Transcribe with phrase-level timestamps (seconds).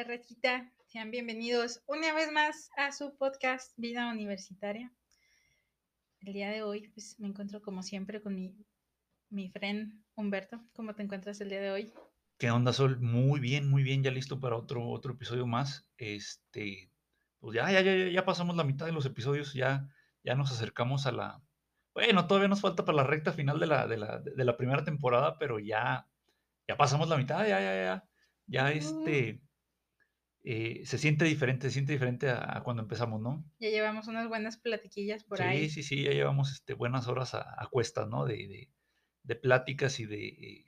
[0.00, 4.90] Hola Rachita, sean bienvenidos una vez más a su podcast Vida Universitaria.
[6.20, 8.56] El día de hoy pues me encuentro como siempre con mi,
[9.28, 10.64] mi friend Humberto.
[10.72, 11.92] ¿Cómo te encuentras el día de hoy?
[12.38, 12.98] ¿Qué onda, Sol?
[12.98, 15.86] Muy bien, muy bien, ya listo para otro, otro episodio más.
[15.98, 16.90] Este,
[17.38, 19.86] pues ya, ya, ya, ya pasamos la mitad de los episodios, ya,
[20.24, 21.42] ya nos acercamos a la...
[21.92, 24.82] Bueno, todavía nos falta para la recta final de la, de la, de la primera
[24.82, 26.08] temporada, pero ya,
[26.66, 28.08] ya pasamos la mitad, ya, ya, ya,
[28.46, 29.42] ya, este,
[30.42, 33.44] eh, se siente diferente, se siente diferente a, cuando empezamos, ¿no?
[33.58, 35.68] Ya llevamos unas buenas platiquillas por sí, ahí.
[35.68, 38.24] Sí, sí, sí, ya llevamos este, buenas horas a, cuestas, ¿no?
[38.24, 38.70] De, de,
[39.22, 40.66] de, pláticas y de,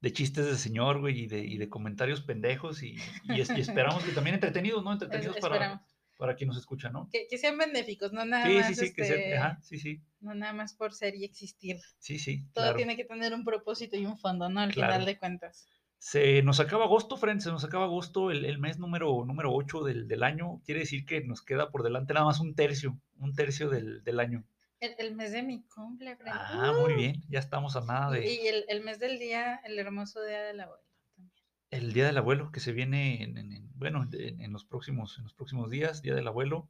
[0.00, 4.12] de chistes de señor, güey, y de, y de comentarios pendejos y, y, esperamos que
[4.12, 4.92] también entretenidos, ¿no?
[4.92, 5.82] Entretenidos para,
[6.18, 7.08] para quien nos escucha, ¿no?
[7.10, 8.66] Que, que, sean benéficos, no nada más.
[8.66, 10.02] Sí, sí, que este, ajá, sí, sí.
[10.20, 11.80] No nada más por ser y existir.
[11.98, 12.46] Sí, sí.
[12.52, 14.60] Todo tiene que tener un propósito y un fondo, ¿no?
[14.60, 15.66] Al final de cuentas.
[16.04, 19.84] Se nos acaba agosto, friends, se nos acaba agosto, el, el mes número, número 8
[19.84, 20.60] del, del, año.
[20.66, 24.20] Quiere decir que nos queda por delante nada más un tercio, un tercio del, del
[24.20, 24.44] año.
[24.80, 26.18] El, el, mes de mi cumple.
[26.26, 28.30] Ah, muy bien, ya estamos a nada de...
[28.30, 30.84] Y el, el, mes del día, el hermoso día del abuelo
[31.16, 31.32] también.
[31.70, 35.24] El día del abuelo que se viene, en, en, bueno, en, en, los próximos, en
[35.24, 36.68] los próximos días, día del abuelo.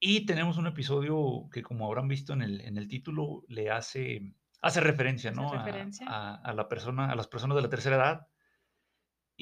[0.00, 4.34] Y tenemos un episodio que, como habrán visto en el, en el título, le hace,
[4.60, 5.46] hace referencia, ¿no?
[5.46, 6.06] ¿Hace referencia?
[6.08, 8.31] A, a, a, la persona, a las personas de la tercera edad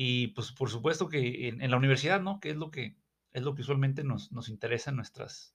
[0.02, 2.40] y pues por supuesto que en, en, la universidad, ¿no?
[2.40, 2.96] Que es lo que,
[3.32, 5.54] es lo que usualmente nos, nos interesa en nuestras,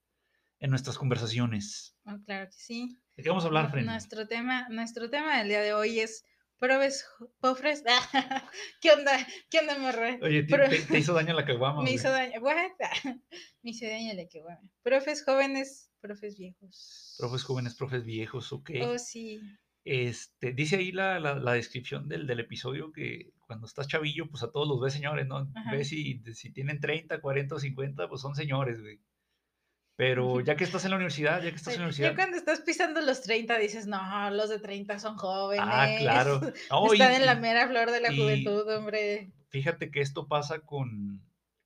[0.60, 1.98] en nuestras conversaciones.
[2.06, 3.02] Oh, claro que sí.
[3.16, 3.88] ¿De qué vamos a hablar, Fren?
[3.88, 6.26] Nuestro tema, nuestro tema del día de hoy es
[6.60, 7.08] pruebes
[7.40, 7.84] pofres.
[8.82, 9.18] ¿Qué onda?
[9.50, 10.20] ¿Qué onda, morre?
[10.22, 10.70] Oye, te, Pro...
[10.70, 11.82] te, te, hizo daño la caguama.
[11.82, 12.40] Me hizo daño.
[12.40, 12.56] What?
[13.64, 14.70] Me hizo daño la caguama.
[14.84, 17.16] Profes jóvenes, profes viejos.
[17.18, 18.70] Profes jóvenes, profes viejos, ok.
[18.84, 19.42] Oh, sí.
[19.86, 24.44] Este, dice ahí la, la, la descripción del, del, episodio que cuando estás chavillo, pues
[24.44, 25.50] a todos los ves señores, ¿no?
[25.56, 25.72] Ajá.
[25.72, 29.00] Ves si, si tienen 30, 40 o 50, pues son señores, güey.
[29.98, 32.10] Pero ya que estás en la universidad, ya que estás en la universidad.
[32.10, 35.66] Ya cuando estás pisando los 30 dices, no, los de 30 son jóvenes.
[35.68, 36.42] Ah, claro.
[36.70, 39.32] Oh, Están y, en la mera flor de la juventud, hombre.
[39.50, 41.22] Fíjate que esto pasa con,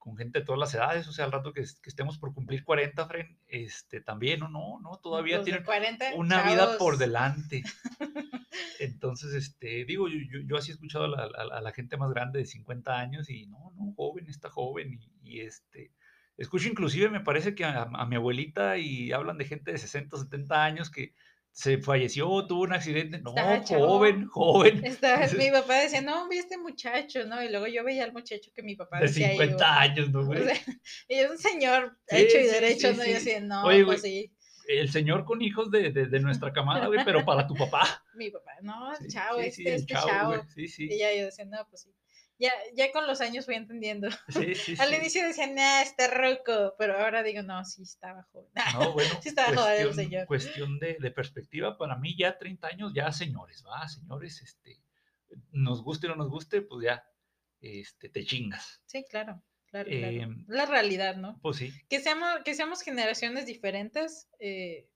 [0.10, 2.64] con gente de todas las edades, o sea, al rato que, que estemos por cumplir
[2.64, 4.50] 40, Fren, este, también, ¿no?
[4.50, 6.52] No, no todavía los tienen 40, una chavos.
[6.52, 7.64] vida por delante.
[8.80, 11.96] Entonces, este, digo, yo, yo, yo así he escuchado a la, a, a la, gente
[11.96, 15.92] más grande de 50 años y no, no, joven, está joven y, y este,
[16.38, 20.18] escucho inclusive, me parece que a, a, mi abuelita y hablan de gente de 60,
[20.18, 21.14] 70 años que
[21.60, 23.34] se falleció, tuvo un accidente, no,
[23.68, 24.86] joven, joven.
[24.86, 27.44] Estaba, mi papá decía, no, vi este muchacho, ¿no?
[27.44, 29.32] Y luego yo veía al muchacho que mi papá de decía.
[29.32, 30.42] 50 yo, años, ¿no, güey?
[30.42, 30.54] O sea,
[31.10, 33.04] y es un señor Sí, hecho y sí, derecho, sí, ¿no?
[33.04, 34.32] Y yo decía, no, Oye, pues sí,
[34.70, 38.06] El señor con hijos de, de, de nuestra camada, güey, pero para tu papá.
[38.16, 40.88] mi papá, no, chao, este, este chavo, Sí, sí.
[40.90, 41.90] Y ya yo decía, no, pues sí.
[42.40, 44.08] Ya, ya con los años fui entendiendo.
[44.30, 44.96] Sí, sí, Al sí.
[44.96, 48.50] inicio decía, nah, está roco, pero ahora digo, no, sí estaba joven.
[48.74, 50.26] No, bueno, Sí estaba joven el cuestión, señor.
[50.28, 54.82] cuestión de, de perspectiva, para mí ya 30 años, ya señores, va, señores, este,
[55.52, 57.04] nos guste o no nos guste, pues ya,
[57.62, 58.82] este, te chingas.
[58.86, 60.08] Sí, claro, claro, claro.
[60.08, 61.38] Eh, La realidad, ¿no?
[61.42, 64.88] pues sí, Que seamos, que seamos generaciones diferentes, eh,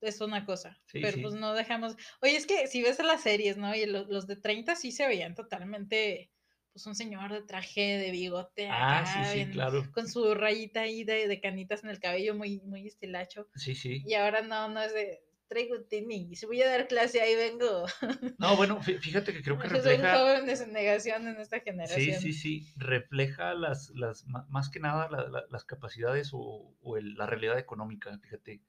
[0.00, 1.22] es una cosa, Sí, pero sí.
[1.22, 1.96] pues no dejamos.
[2.22, 3.74] Oye, es que si ves las series, ¿no?
[3.74, 6.30] Y los, los de 30 sí se veían totalmente,
[6.72, 10.34] pues un señor de traje, de bigote, ah, acá, sí, sí, bien- claro, con su
[10.34, 13.48] rayita ahí de, de canitas en el cabello, muy, muy estilacho.
[13.54, 14.04] sí, sí.
[14.04, 17.86] Y ahora no, no es de, traigo tenis, voy a dar clase, ahí vengo.
[18.38, 22.12] No, bueno, fí- fíjate que creo que Soy refleja, joven de negación en esta sí,
[22.12, 22.22] generación.
[22.22, 27.14] sí, sí, refleja las, las, más que nada la- la- las capacidades o, o el-
[27.14, 28.62] la realidad económica, fíjate.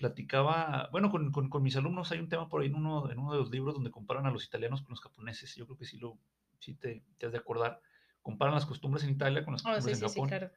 [0.00, 3.18] Platicaba, bueno, con, con, con mis alumnos hay un tema por ahí en uno, en
[3.18, 5.54] uno de los libros donde comparan a los italianos con los japoneses.
[5.56, 6.18] Yo creo que sí, lo,
[6.58, 7.82] sí te, te has de acordar.
[8.22, 10.28] Comparan las costumbres en Italia con las Oh, costumbres sí, en sí, sí, Japón.
[10.30, 10.50] claro.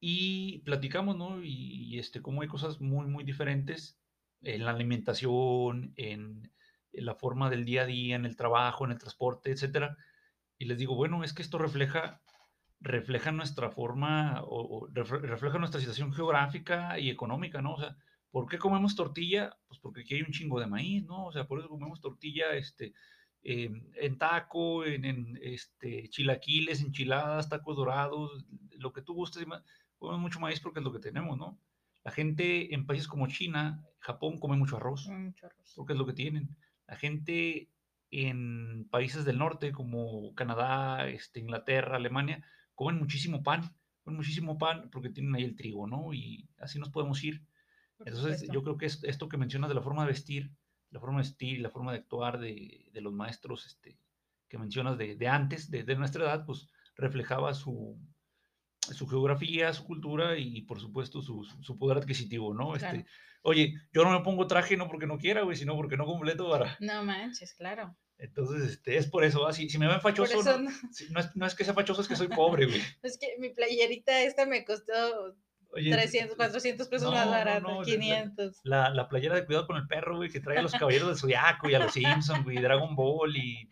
[0.00, 1.40] Y platicamos, ¿no?
[1.42, 1.48] Y,
[1.94, 4.00] y, este, cómo hay cosas muy, muy diferentes
[4.40, 6.52] en la alimentación, en,
[6.92, 9.96] en la forma del día a día, en el trabajo, en el transporte, etcétera.
[10.58, 12.22] Y les digo, bueno, es que esto refleja,
[12.80, 17.74] refleja nuestra forma, o, o refle- refleja nuestra situación geográfica y económica, ¿no?
[17.74, 17.96] O sea,
[18.32, 19.56] ¿por qué comemos tortilla?
[19.68, 21.26] Pues porque aquí hay un chingo de maíz, ¿no?
[21.26, 22.94] O sea, por eso comemos tortilla, este,
[23.44, 28.44] eh, en taco, en, en, este, chilaquiles, enchiladas, tacos dorados,
[28.78, 29.46] lo que tú gustes.
[29.98, 31.60] Comemos mucho maíz porque es lo que tenemos, ¿no?
[32.04, 35.72] La gente en países como China, Japón, come mucho arroz Mucho arroz.
[35.76, 36.56] porque es lo que tienen.
[36.88, 37.68] La gente
[38.10, 42.44] en países del norte como Canadá, este, Inglaterra, Alemania,
[42.74, 46.12] comen muchísimo pan, comen muchísimo pan porque tienen ahí el trigo, ¿no?
[46.12, 47.42] Y así nos podemos ir.
[48.06, 48.52] Entonces, supuesto.
[48.52, 50.50] yo creo que es, esto que mencionas de la forma de vestir,
[50.90, 53.98] la forma de vestir, la forma de actuar de, de los maestros este,
[54.48, 57.98] que mencionas de, de antes, de, de nuestra edad, pues reflejaba su,
[58.80, 62.72] su geografía, su cultura y, por supuesto, su, su poder adquisitivo, ¿no?
[62.72, 62.98] Claro.
[62.98, 63.10] Este,
[63.42, 66.50] oye, yo no me pongo traje no porque no quiera, güey, sino porque no completo
[66.50, 66.76] para...
[66.80, 67.96] No manches, claro.
[68.18, 69.52] Entonces, este, es por eso, ¿va?
[69.52, 72.02] Si, si me ven fachoso, no, no- si- no es, no es que sea fachoso,
[72.02, 72.80] es que soy pobre, güey.
[73.02, 75.34] Es que mi playerita esta me costó
[75.74, 78.60] Oye, 300, 400 pesos no, más no, barata, no, la- la- 500.
[78.64, 81.16] La, la playera de cuidado con el perro, güey, que trae a los caballeros del
[81.18, 83.68] Zodiaco y a los Simpsons, güey, Dragon Ball y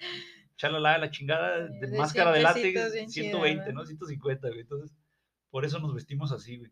[0.56, 3.74] chalala, la chingada de, De máscara de 100 látex, pesitos, bien chida, 120, ¿verdad?
[3.74, 3.86] ¿no?
[3.86, 4.60] 150, güey.
[4.60, 4.96] Entonces,
[5.50, 6.70] por eso nos vestimos así, güey.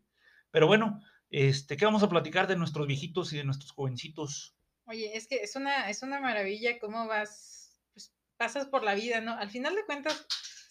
[0.51, 4.55] Pero bueno, este, ¿qué vamos a platicar de nuestros viejitos y de nuestros jovencitos?
[4.85, 9.21] Oye, es que es una, es una maravilla cómo vas, pues pasas por la vida,
[9.21, 9.33] ¿no?
[9.37, 10.25] Al final de cuentas,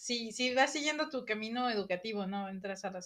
[0.08, 2.48] si, si vas siguiendo tu camino educativo, ¿no?
[2.48, 3.00] Entras a la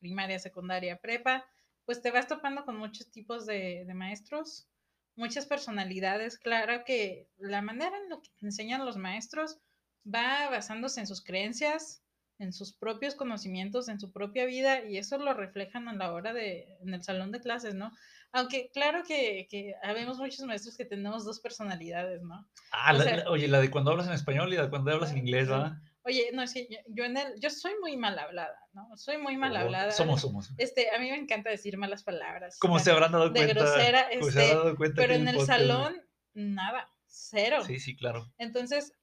[0.00, 1.44] primaria, secundaria, prepa,
[1.84, 4.66] pues te vas topando con muchos tipos de, de maestros,
[5.14, 6.36] muchas personalidades.
[6.36, 9.58] Claro que la manera en lo que te enseñan los maestros
[10.04, 12.02] va basándose en sus creencias,
[12.40, 16.32] en sus propios conocimientos, en su propia vida, y eso lo reflejan a la hora
[16.32, 17.92] de, en el salón de clases, ¿no?
[18.32, 22.48] Aunque claro que, que habemos muchos maestros que tenemos dos personalidades, ¿no?
[22.72, 24.90] Ah, la- sea- la- oye, la de cuando hablas en español y la de cuando
[24.92, 25.48] hablas en inglés.
[25.48, 25.72] ¿verdad?
[26.04, 28.88] Oye, no, sí, yo, en el, yo soy muy mal hablada, ¿no?
[28.96, 29.90] Soy muy mal hablada.
[29.90, 30.50] Somos, somos.
[30.56, 32.58] Este, a mí me encanta decir malas palabras.
[32.58, 33.54] Como se habrán dado de cuenta.
[33.54, 36.02] grosera, como se este, habrán dado cuenta Pero en el podcast, salón,
[36.34, 37.62] nada, cero.
[37.66, 38.32] Sí, sí, claro.
[38.38, 38.94] Entonces,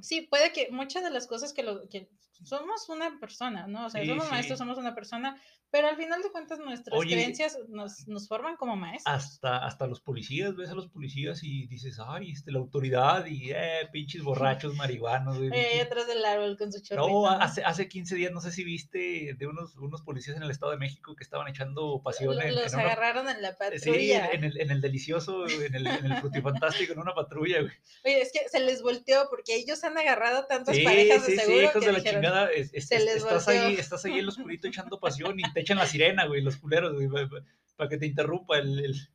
[0.00, 2.10] sí, puede que muchas de las cosas que, lo, que
[2.44, 3.86] somos una persona, ¿no?
[3.86, 4.30] O sea, Sí, somos sí.
[4.30, 5.40] maestros, somos una persona,
[5.70, 9.14] pero al final de cuentas nuestras Oye, creencias nos, nos forman como maestros.
[9.14, 13.50] hasta, hasta los policías, ves a los policías y dices, ay, este, la autoridad y,
[13.50, 15.50] eh, pinches borrachos, marihuanos, güey.
[15.50, 17.06] Oye, ahí pinches- atrás del árbol con su chorrito.
[17.08, 20.50] No, hace, hace 15 días, no sé si viste de unos, unos policías en el
[20.50, 23.50] Estado de México que estaban echando pasión Lo- en, Los en una- agarraron en la
[23.50, 24.30] Sí, patrulla.
[24.32, 27.72] en el, en el delicioso, en el, en el frutifantástico, en una patrulla, güey.
[28.04, 31.38] Oye, es que se les volteó porque ellos han agarrado tantas Sí, parejas de sí,
[31.38, 32.50] sí, seguro que de la dijeron, chingada.
[32.52, 33.62] es- es- "Se es- les estás, volteó".
[33.66, 36.56] ahí, estás ahí en lo oscurito echando pasión y te echan la sirena, güey, los
[36.56, 37.28] culeros, güey,
[37.76, 38.78] para que te interrumpa el...
[38.84, 39.08] el-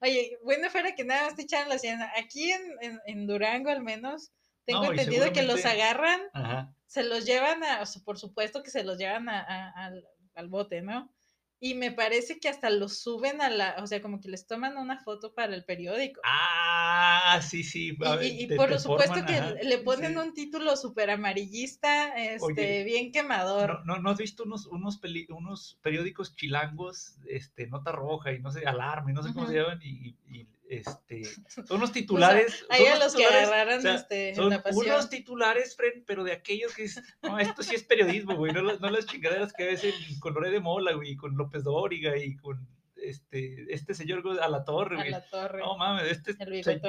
[0.00, 2.12] Oye, bueno fuera que nada más te echaron la siena.
[2.18, 4.30] Aquí en, en, en Durango al menos,
[4.66, 6.74] tengo No, entendido que los agarran, Ajá.
[6.86, 10.04] se los llevan a, o sea, por supuesto que se los llevan a- a- al,
[10.34, 11.10] al bote, ¿no?
[11.58, 14.76] Y me parece que hasta los suben a la, o sea, como que les toman
[14.76, 16.20] una foto para el periódico.
[16.24, 17.88] Ah, sí, sí.
[17.88, 20.18] Y, ver, y- y te- por te supuesto forman, que ajá, le ponen sí.
[20.18, 23.84] un título súper amarillista, este, Oye, bien quemador.
[23.86, 28.38] ¿No, no, no has visto unos, unos, peli- unos periódicos chilangos, este, Nota Roja y
[28.40, 29.80] no sé, Alarma y no sé cómo se llaman?
[29.82, 32.64] Y, y, este, son unos titulares.
[32.68, 34.86] Ahí son a unos los que titulares, agarraron o sea, este, Son la pasión.
[34.86, 38.62] unos titulares, Fred, pero de aquellos que es, no, esto sí es periodismo, güey, no,
[38.62, 39.82] las- no las chingaderas que ves
[40.20, 42.66] con Loré de Mola, güey, con López Dóriga y con
[42.96, 45.10] este, este señor a la torre, a güey.
[45.10, 45.60] la torre.
[45.60, 46.32] No mames, este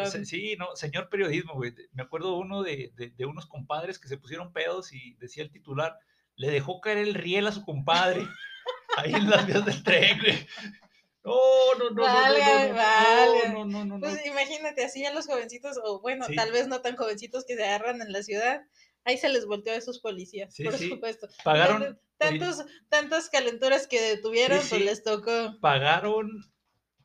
[0.10, 1.74] se- sí, no, señor periodismo, güey.
[1.92, 5.52] Me acuerdo uno de, de, de unos compadres que se pusieron pedos y decía el
[5.52, 5.96] titular,
[6.36, 8.26] le dejó caer el riel a su compadre
[8.98, 10.48] ahí en las vías del tren, güey.
[11.28, 14.00] No, no, no, no, no, no, no, no, no, no, no.
[14.00, 16.36] Pues imagínate así a los jovencitos, o bueno, Sí.
[16.36, 18.62] tal vez no tan jovencitos que se agarran en la ciudad,
[19.04, 20.90] ahí se les volteó a esos policías, Sí, por sí.
[20.90, 21.28] supuesto.
[21.44, 25.58] Pagaron, Tantos- tantas calenturas que detuvieron, Sí, pues les tocó.
[25.62, 26.30] pagaron,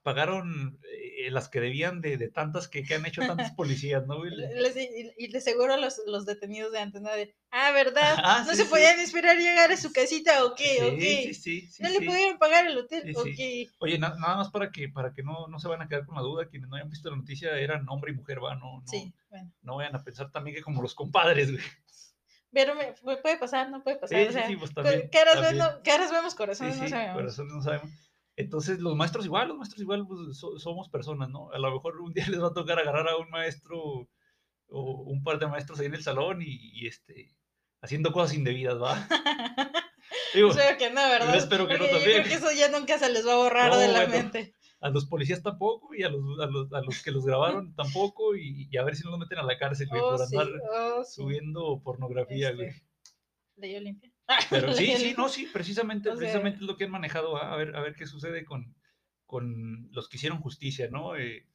[0.03, 4.25] pagaron eh, las que debían de, de tantas que, que han hecho tantos policías, ¿no?
[4.25, 7.11] Les- y, y de seguro los, los detenidos de antes, ¿no?
[7.13, 8.15] De, ah, ¿verdad?
[8.25, 8.71] Ah, ¿No sí, se sí.
[8.71, 10.83] podían esperar llegar a su casita o qué?
[10.83, 11.35] ¿O Sí, qué?
[11.35, 13.13] sí, sí, ¿No le pudieron pagar el hotel?
[13.17, 13.69] ¿O qué?
[13.79, 16.17] Oye, na- nada más para que, para que no, no se van a quedar con
[16.17, 18.87] la duda, quienes no hayan visto la noticia eran hombre y mujer, va, no, no,
[18.87, 19.53] Sí, bueno.
[19.63, 21.65] no vayan a pensar también que como los compadres, güey.
[22.55, 24.21] Pero me- pu- puede pasar, no puede Sí, pasar.
[24.21, 25.09] o sí, sea, sí, pues también.
[25.11, 25.57] caras, también.
[25.59, 26.11] vemos, caras
[26.61, 27.15] vemos, Sí, no sabemos.
[27.17, 27.91] corazones no sabemos.
[28.37, 31.51] Entonces, los maestros igual, los maestros igual, pues so- somos personas, ¿no?
[31.53, 34.09] A lo mejor un día les va a tocar agarrar a un maestro
[34.75, 37.37] o un par de maestros ahí en el salón y, y, este,
[37.83, 39.07] haciendo cosas indebidas, ¿va?
[40.35, 41.33] Digo, Espero que no, ¿verdad?
[41.33, 42.23] yo espero que no Porque yo también.
[42.23, 44.15] creo que eso ya nunca se les va a borrar No, de la bueno.
[44.15, 44.55] mente.
[44.81, 48.35] a los policías tampoco y a los, a los, a los que los grabaron tampoco
[48.35, 50.37] y, y a ver si no los meten a la cárcel, güey, Oh, por sí,
[50.37, 51.21] andar oh, sí.
[51.23, 52.75] subiendo pornografía, Este, güey.
[53.57, 54.12] Ley Olimpia.
[54.51, 57.57] Pero sí, sí, no, sí, precisamente, O sea- precisamente es lo que han manejado, a
[57.57, 58.75] ver, a ver qué sucede con,
[59.27, 61.17] con los que hicieron justicia, ¿no?
[61.17, 61.47] Eh,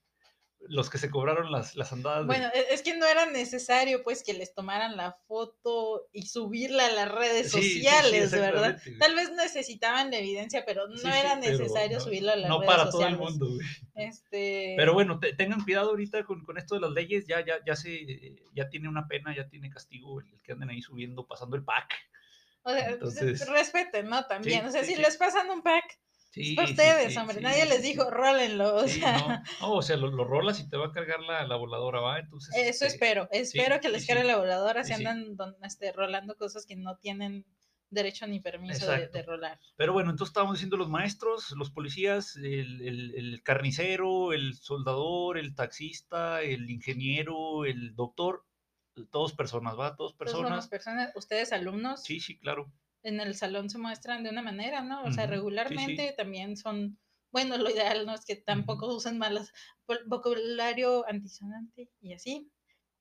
[0.69, 2.21] los que se cobraron las, las andadas.
[2.21, 6.23] de- Bueno, e- es que no era necesario pues que les tomaran la foto y
[6.25, 8.81] subirla a las redes Sí, sí, sí, sociales, ¿verdad?
[8.97, 12.71] Tal vez necesitaban la evidencia, pero no era necesario no- subirla a las No redes
[12.71, 13.19] para todo sociales.
[13.19, 13.67] el mundo, güey.
[14.07, 17.63] Este, Pero bueno, te- tengan cuidado ahorita con, con esto de las leyes, ya, ya,
[17.63, 21.55] ya se, ya tiene una pena, ya tiene castigo el que anden ahí subiendo, pasando
[21.55, 21.93] el pack.
[22.67, 24.25] O sea, entonces- respeten, ¿no?
[24.25, 25.01] También, Sí, o sea, sí, si sí.
[25.01, 25.85] les pasan un pack,
[26.35, 28.75] es para ustedes, hombre, nadie les dijo, rólenlo.
[28.75, 29.73] O sea, no.
[29.73, 32.19] o sea lo, rolas y te va a cargar la, voladora, ¿va?
[32.19, 36.65] Entonces, Eso este, espero, espero que les cargue la voladora si andan este, rolando cosas
[36.65, 37.45] que no tienen
[37.89, 39.59] derecho ni permiso de, rolar.
[39.77, 46.41] Pero bueno, entonces estábamos diciendo los maestros, los policías, el, carnicero, el soldador, el taxista,
[46.41, 48.45] el ingeniero, el doctor,
[49.05, 49.95] todos personas, ¿va?
[49.95, 50.67] Todos personas.
[50.67, 52.03] personas, ustedes alumnos.
[52.03, 52.71] Sí, sí, claro.
[53.03, 55.03] En el salón se muestran de una manera, ¿no?
[55.03, 56.99] O sea, regularmente también son,
[57.31, 58.13] bueno, lo ideal, ¿no?
[58.13, 59.53] Es que tampoco usen malas
[60.07, 62.51] vocabulario antisonante y así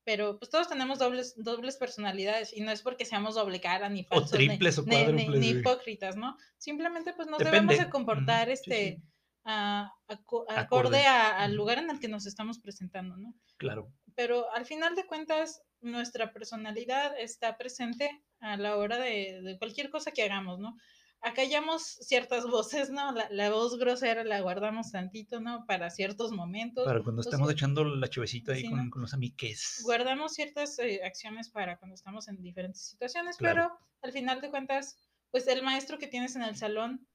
[0.07, 4.05] pero pues todos tenemos dobles, dobles personalidades y no es porque seamos doble cara ni
[4.05, 6.37] falsos o triples ni, o ni, hipócritas, ¿no?
[6.57, 9.03] Simplemente pues nos debemos de comportar este
[9.43, 13.35] acorde, al lugar en el que nos estamos presentando, ¿no?
[13.57, 13.91] Claro.
[14.15, 19.89] Pero al final de cuentas nuestra personalidad está presente a la hora de, de cualquier
[19.89, 20.77] cosa que hagamos, ¿no?
[21.21, 23.13] acallamos ciertas voces, ¿no?
[23.29, 25.65] La, voz grosera la guardamos tantito, ¿no?
[25.65, 26.85] Para ciertos momentos.
[26.85, 29.81] Para cuando estamos echando la chivecita ahí con, los amiques.
[29.83, 34.97] Guardamos ciertas eh, acciones para cuando estamos en diferentes situaciones, pero al final de cuentas,
[35.31, 37.07] pues el maestro que tienes en el salón,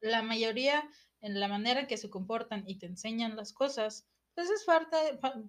[0.00, 0.88] la mayoría
[1.22, 4.06] en la manera en que se comportan y te enseñan las cosas,
[4.36, 4.64] pues es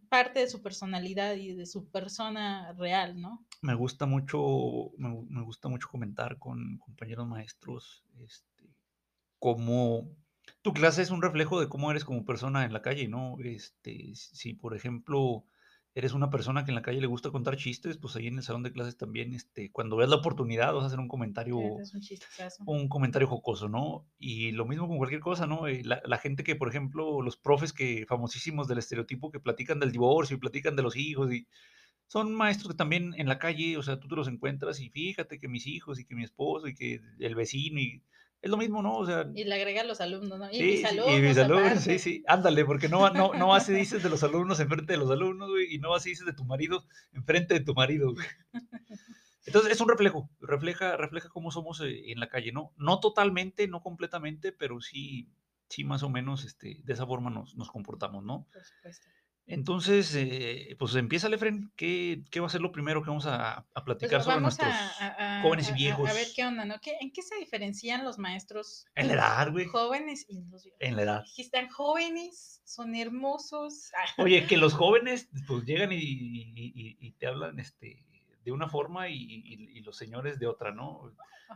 [0.09, 3.45] parte, de su personalidad y de su persona real, ¿no?
[3.61, 8.73] Me gusta mucho, me, gusta mucho comentar con compañeros maestros, este,
[9.39, 10.09] cómo
[10.61, 13.35] tu clase es un reflejo de cómo eres como persona en la calle, ¿no?
[13.43, 15.43] Este, si por ejemplo
[15.97, 18.43] eres una persona que en la calle le gusta contar chistes, pues ahí en el
[18.43, 21.57] salón de clases también, este, cuando veas la oportunidad vas a hacer un comentario,
[22.67, 24.05] un, comentario jocoso, ¿no?
[24.19, 25.65] Y lo mismo con cualquier cosa, ¿no?
[25.65, 29.79] Eh, la, la, gente que, por ejemplo, los profes que famosísimos del estereotipo que platican
[29.79, 31.47] del divorcio y platican de los hijos y
[32.05, 35.39] son maestros que también en la calle, o sea, tú te los encuentras y fíjate
[35.39, 38.03] que mis hijos y que mi esposo y que el vecino y
[38.47, 38.97] es lo mismo, ¿no?
[38.97, 40.51] O sea, y le agrega a los alumnos, ¿no?
[40.51, 41.17] Y mis alumnos.
[41.17, 42.23] Y mis alumnos, sí, sí.
[42.27, 45.73] Ándale, porque no, no, no así dices de los alumnos enfrente de los alumnos, güey,
[45.73, 48.25] y no así dices de tu marido enfrente de tu marido, güey.
[49.45, 52.73] Entonces es un reflejo, refleja, refleja cómo somos eh, en la calle, ¿no?
[52.75, 55.29] No totalmente, no completamente, pero sí,
[55.69, 58.45] sí más o menos este, de esa forma nos, nos comportamos, ¿no?
[58.51, 59.07] Por supuesto.
[59.47, 61.71] Entonces, eh, pues empieza, Lefren.
[61.77, 64.73] ¿Qué, ¿Qué, va a ser lo primero que vamos a, a pues, platicar sobre nuestros
[65.41, 66.09] jóvenes y viejos?
[66.09, 66.75] A, ver qué onda, ¿no?
[66.99, 68.85] ¿En qué se diferencian los maestros?
[68.95, 69.65] En la edad, güey.
[69.65, 70.81] Jóvenes y los viejos.
[70.81, 71.23] En la edad.
[71.37, 73.91] Están jóvenes, son hermosos.
[74.17, 78.06] Oye, que los jóvenes, pues llegan y, y, y te hablan este,
[78.47, 81.13] de una forma y, los señores de otra, ¿no?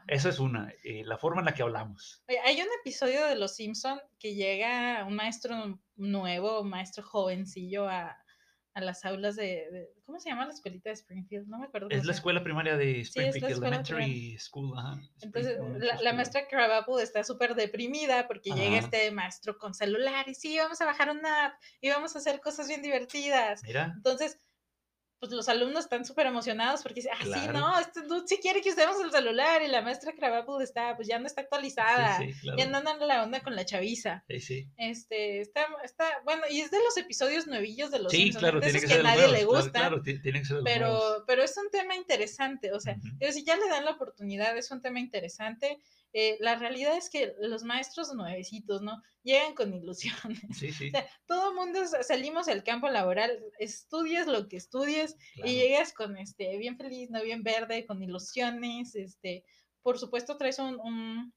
[0.07, 2.21] Esa es una, eh, la forma en la que hablamos.
[2.45, 8.17] hay un episodio de Los Simpson que llega un maestro nuevo, un maestro jovencillo a,
[8.75, 11.47] las aulas de, ¿cómo se llama la escuelita de Springfield?
[11.47, 11.87] No me acuerdo.
[11.91, 14.73] Es la escuela primaria de Springfield, Elementary School.
[15.21, 15.57] Entonces,
[16.01, 20.81] la, maestra Krabappel está súper deprimida porque llega este maestro con celular y sí, vamos
[20.81, 23.61] a bajar una app y vamos a hacer cosas bien divertidas.
[23.63, 23.93] Mira.
[23.95, 24.41] Entonces,
[25.21, 28.59] pues los alumnos están súper emocionados porque dicen, ah, sí, no, este dude sí quiere
[28.59, 32.17] que usemos el celular y la maestra Krabappel está, pues ya no está actualizada,
[32.57, 34.23] ya no andan la onda con la chaviza.
[34.27, 34.67] Sí, sí.
[34.77, 38.79] Este, está, está, bueno, y es de los episodios nuevillos de los Sí, claro, tiene
[38.79, 39.69] que, que, a nadie le gusta.
[39.69, 42.97] Claro, tiene que ser pero, pero es un tema interesante, o sea,
[43.31, 45.77] si ya le dan la oportunidad, es un tema interesante.
[46.13, 49.01] Eh, la realidad es que los maestros nuevecitos, ¿no?
[49.23, 50.11] Llegan con ilusiones.
[50.53, 50.87] Sí, sí.
[50.89, 56.17] O sea, todo mundo salimos al campo laboral, estudias lo que estudies y llegas con
[56.17, 57.21] este, bien feliz, ¿no?
[57.23, 59.45] Bien verde, con ilusiones, este,
[59.81, 61.33] por supuesto traes un, un,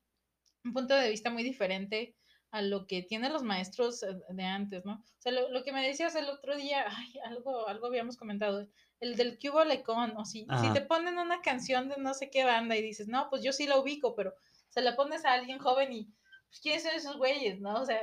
[0.72, 2.16] punto de vista muy diferente
[2.50, 4.94] a lo que tienen los maestros eh, de antes, ¿no?
[4.94, 8.66] O sea, lo, que me decías el otro día, ay, algo, algo habíamos comentado,
[9.00, 12.44] el del Cubo Lecon, o si, si te ponen una canción de no sé qué
[12.44, 14.34] banda y dices, no, pues yo sí la ubico, pero
[14.74, 16.04] se la pones a alguien joven y,
[16.48, 17.80] pues, ¿quiénes son esos güeyes, no?
[17.80, 18.00] O sea,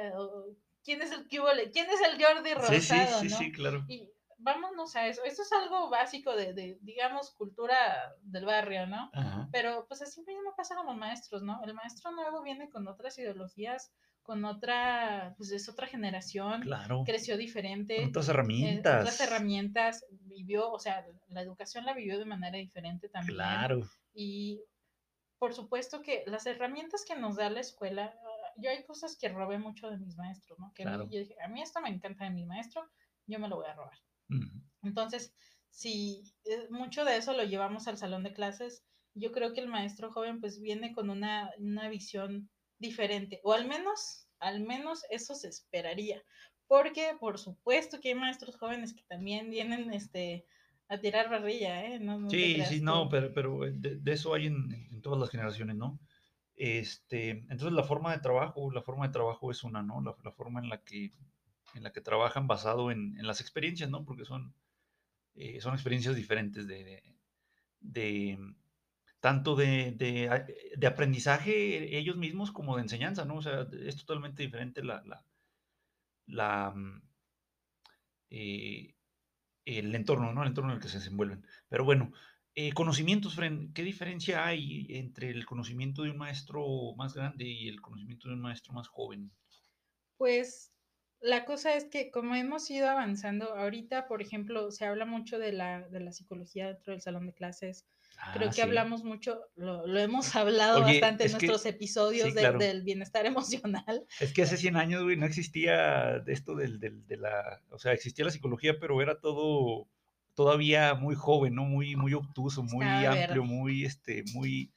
[0.86, 3.84] ¿quién es el ¿Quién es el Jordi Rosado, sí, sí, sí, claro.
[3.90, 5.22] Y vámonos a eso.
[5.26, 9.12] Esto es algo básico de, de digamos, cultura del barrio, ¿no?
[9.52, 11.62] Pero, pues, así mismo pasa con los maestros, ¿no?
[11.66, 17.04] El maestro nuevo viene con otras ideologías, con otra, pues es otra generación, claro.
[17.06, 22.26] creció diferente, otras herramientas, eh, otras herramientas, vivió, o sea, la educación la vivió de
[22.26, 23.36] manera diferente también.
[23.36, 23.82] Claro.
[24.14, 24.62] Y
[25.42, 28.14] por supuesto que las herramientas que nos da la escuela,
[28.58, 30.72] yo hay cosas que robé mucho de mis maestros, ¿no?
[30.76, 32.88] Que a, mí, yo dije, a mí esto me encanta de mi maestro,
[33.26, 33.98] yo me lo voy a robar.
[34.84, 35.34] Entonces,
[35.72, 39.68] si eh, mucho de eso lo llevamos al salón de clases, yo creo que el
[39.68, 45.34] maestro joven pues viene con una, una visión diferente, o al menos, al menos eso
[45.34, 46.22] se esperaría,
[46.68, 50.46] porque por supuesto que hay maestros jóvenes que también vienen, este,
[50.92, 52.02] a tirar barrilla, ¿eh?
[52.30, 56.02] sí, sí, no, pero, pero eh, de, eso hay en, todas las generaciones, ¿no?
[56.54, 60.02] Este, entonces la forma de trabajo, la forma de trabajo es una, ¿no?
[60.02, 61.12] La, la forma en la que,
[61.76, 64.04] en la que trabajan basado en, en las experiencias, ¿no?
[64.04, 64.54] Porque son,
[65.36, 67.04] eh, son experiencias diferentes de, de,
[67.80, 68.38] de
[69.22, 70.46] tanto de, de,
[70.76, 73.36] de, aprendizaje ellos mismos como de enseñanza, ¿no?
[73.36, 75.24] O sea, es totalmente diferente la, la,
[76.26, 77.02] la mm,
[78.32, 78.94] eh,
[79.66, 80.42] el entorno, ¿no?
[80.42, 81.46] El entorno en el que se desenvuelven.
[81.70, 82.12] Pero bueno,
[82.54, 86.66] eh, conocimientos, Fren, ¿qué diferencia hay entre el conocimiento de un maestro
[86.98, 89.32] más grande y el conocimiento de un maestro más joven?
[90.18, 90.74] Pues
[91.22, 95.54] la cosa es que como hemos ido avanzando, ahorita, por ejemplo, se habla mucho de
[95.54, 97.88] la, de la psicología dentro del salón de clases.
[98.24, 98.62] Ah, Creo que sí.
[98.62, 102.60] hablamos mucho, lo, lo hemos hablado Oye, bastante en nuestros que, episodios sí, de, claro.
[102.60, 104.06] del bienestar emocional.
[104.20, 107.94] Es que hace 100 años, güey, no existía esto del, del, de la, o sea,
[107.94, 109.88] existía la psicología, pero era todo
[110.36, 111.66] todavía muy joven, ¿no?
[111.66, 114.72] Muy, muy obtuso, muy amplio, muy, este, muy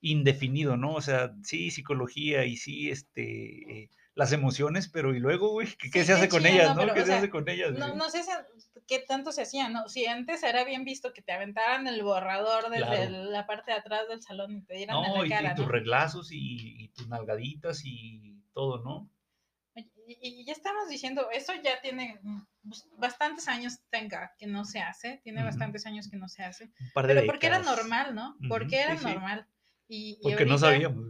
[0.00, 0.94] indefinido, ¿no?
[0.94, 5.86] O sea, sí, psicología y sí, este, eh, las emociones, pero y luego, güey, ¿qué,
[5.86, 6.80] sí, ¿qué se hace con ellas, no?
[6.80, 7.72] Pero, ¿Qué se sea, hace con ellas?
[7.72, 8.22] No, no sé
[8.88, 9.88] qué tanto se hacía, ¿no?
[9.88, 13.24] Si antes era bien visto que te aventaran el borrador desde claro.
[13.30, 15.54] la parte de atrás del salón y te dieran no, en la cara, y, y
[15.56, 19.10] tus reglazos y, y, tus nalgaditas y todo, ¿no?
[19.74, 22.18] Y, y, ya estamos diciendo, eso ya tiene
[22.66, 25.46] pues, bastantes años tenga que no se hace, tiene uh -huh.
[25.48, 26.70] bastantes años que no se hace.
[26.94, 27.26] pero décadas.
[27.26, 28.34] porque era normal, ¿no?
[28.48, 29.46] Porque uh -huh, era sí, normal.
[29.88, 31.04] Y, porque ahorita, no sabíamos.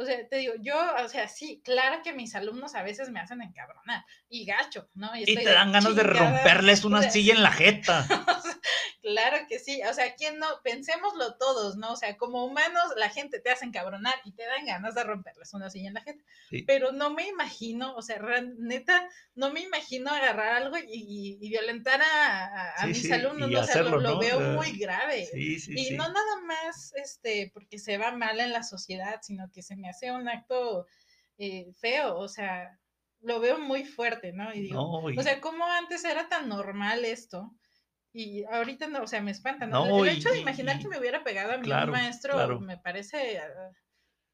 [0.00, 3.18] O sea, te digo, yo, o sea, sí, claro que mis alumnos a veces me
[3.18, 5.14] hacen encabronar y gacho, ¿no?
[5.16, 8.06] Y, y te dan ganas de romperles una silla en la jeta.
[9.08, 10.46] claro que sí, o sea, ¿quién no?
[10.62, 11.92] Pensémoslo todos, ¿no?
[11.92, 15.54] O sea, como humanos, la gente te hace encabronar y te dan ganas de romperles
[15.54, 16.04] una silla en la.
[16.50, 16.62] Sí.
[16.62, 18.18] Pero no me imagino, o sea,
[18.58, 23.12] neta, no me imagino agarrar algo y, y, y violentar a, a sí, mis sí,
[23.12, 23.60] alumnos, ¿no?
[23.60, 24.18] o sea, lo, lo ¿no?
[24.18, 25.28] veo muy grave.
[25.34, 29.76] y no nada más este, porque se va mal en la sociedad, sino que se
[29.76, 30.86] me hace un acto
[31.38, 32.78] eh, feo, o sea,
[33.20, 34.52] lo veo muy fuerte, ¿no?
[34.52, 35.18] Y digo, no, y...
[35.18, 37.52] o sea, ¿cómo antes era tan normal esto?
[38.12, 39.86] Y ahorita no, o sea, me espanta, ¿no?
[39.86, 42.34] no el, hecho y, de imaginar y, que me hubiera pegado a mi claro, maestro
[42.34, 42.60] claro.
[42.60, 43.72] me parece uh,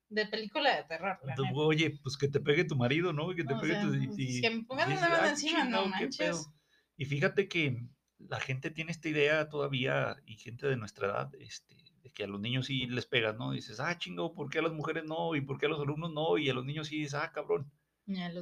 [0.09, 1.19] de película de terror.
[1.55, 3.35] Oye, pues que te pegue tu marido, ¿no?
[3.35, 3.95] Que te o pegue sea, tu.
[3.95, 6.49] Y, que me pongan una mano encima, no manches.
[6.97, 11.75] Y fíjate que la gente tiene esta idea todavía, y gente de nuestra edad, este,
[12.03, 13.53] de que a los niños sí les pegas, ¿no?
[13.53, 15.35] dices, ah, chingo, ¿por qué a las mujeres no?
[15.35, 16.39] ¿Y por qué a los alumnos no?
[16.39, 17.71] Y a los niños sí dices, ah, cabrón.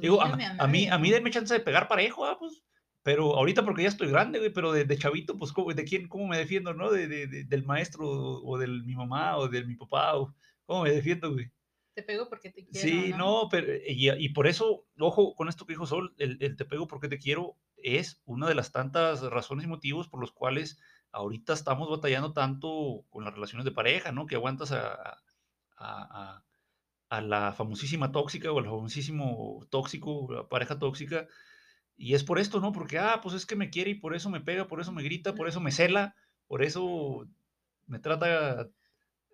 [0.01, 2.63] Digo, a, a, mí, a mí denme chance de pegar parejo, ah, pues.
[3.03, 6.07] Pero ahorita porque ya estoy grande, güey, pero de, de chavito, pues, ¿cómo, ¿de quién,
[6.07, 6.89] cómo me defiendo, no?
[6.89, 10.33] De, de, de del maestro o, o de mi mamá o de mi papá, o
[10.65, 11.51] cómo me defiendo, güey.
[11.93, 12.87] Te pego porque te quiero.
[12.87, 16.37] Sí, no, no pero, y, y, por eso, ojo con esto que dijo Sol, el,
[16.41, 20.19] el te pego porque te quiero es una de las tantas razones y motivos por
[20.19, 20.79] los cuales
[21.11, 24.25] ahorita estamos batallando tanto con las relaciones de pareja, ¿no?
[24.25, 25.17] Que aguantas a, a,
[25.77, 26.45] a,
[27.09, 31.27] a la famosísima tóxica o al famosísimo tóxico, la pareja tóxica.
[32.03, 32.73] Y es por esto, ¿no?
[32.73, 35.03] Porque, ah, pues es que me quiere y por eso me pega, por eso me
[35.03, 37.29] grita, por eso me cela, por eso
[37.85, 38.69] me trata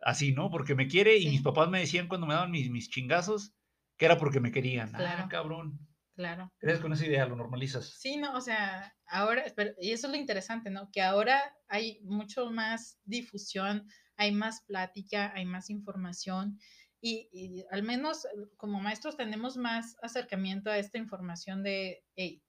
[0.03, 0.51] así, ¿no?
[0.51, 1.25] Porque me quiere sí.
[1.25, 3.55] y mis papás me decían cuando me daban mis, mis chingazos
[3.97, 4.91] que era porque me querían.
[4.91, 5.23] Claro.
[5.23, 5.79] Ah, cabrón.
[6.13, 6.53] Claro.
[6.59, 7.25] ¿Crees con esa idea?
[7.25, 7.95] ¿Lo normalizas?
[7.97, 9.45] Sí, no, o sea, ahora,
[9.81, 10.91] y eso es lo interesante, ¿no?
[10.91, 16.59] Que ahora hay mucho más difusión, hay más plática, hay más información
[17.01, 18.27] y, y al menos
[18.57, 22.43] como maestros tenemos más acercamiento a esta información de, hey,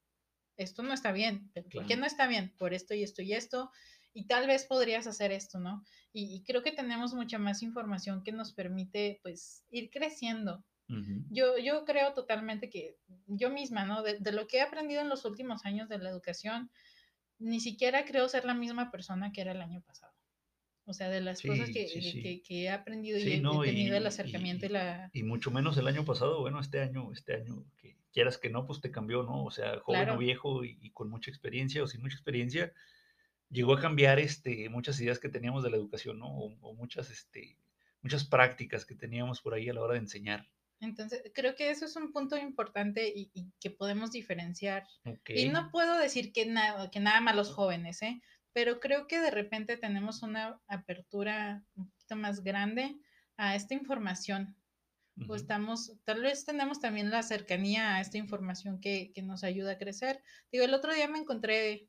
[0.57, 1.89] esto no está bien, ¿por claro.
[1.89, 2.55] qué no está bien?
[2.59, 3.71] Por esto y esto y esto,
[4.13, 5.85] y tal vez podrías hacer esto, ¿no?
[6.13, 10.65] Y, y creo que tenemos mucha más información que nos permite, pues, ir creciendo,
[11.31, 14.03] yo, yo creo totalmente que yo misma, ¿no?
[14.03, 16.71] De, de, lo que he aprendido en los últimos años de la educación,
[17.39, 20.13] ni siquiera creo ser la misma persona que era el año pasado.
[20.87, 22.23] O sea, de las sí, cosas que, sí, sí.
[22.23, 25.11] que, que, he aprendido y he, no, he tenido y, el acercamiento y, y, la...
[25.13, 28.67] Y mucho menos el año pasado, bueno, este año, este año, que quieras que no,
[28.67, 29.45] pues te cambió, ¿no?
[29.45, 30.15] O sea, joven claro.
[30.15, 32.73] o viejo y, con mucha experiencia o sin mucha experiencia,
[33.49, 36.29] llegó a cambiar este, muchas ideas que teníamos de la educación, ¿no?
[36.29, 37.57] O, o muchas, este,
[38.03, 40.49] muchas prácticas que teníamos por ahí a la hora de enseñar.
[40.81, 44.87] Entonces, creo que eso es un punto importante y, y que podemos diferenciar.
[45.05, 45.45] Okay.
[45.45, 48.23] Y no puedo decir que, nada que nada más los jóvenes, ¿eh?
[48.53, 52.97] pero creo que de repente tenemos una apertura un poquito más grande
[53.37, 54.57] a esta información.
[55.21, 55.31] Uh -huh.
[55.33, 59.73] O estamos, tal vez tenemos también la cercanía a esta información que, que, nos ayuda
[59.73, 60.23] a crecer.
[60.51, 61.89] Digo, el otro día me encontré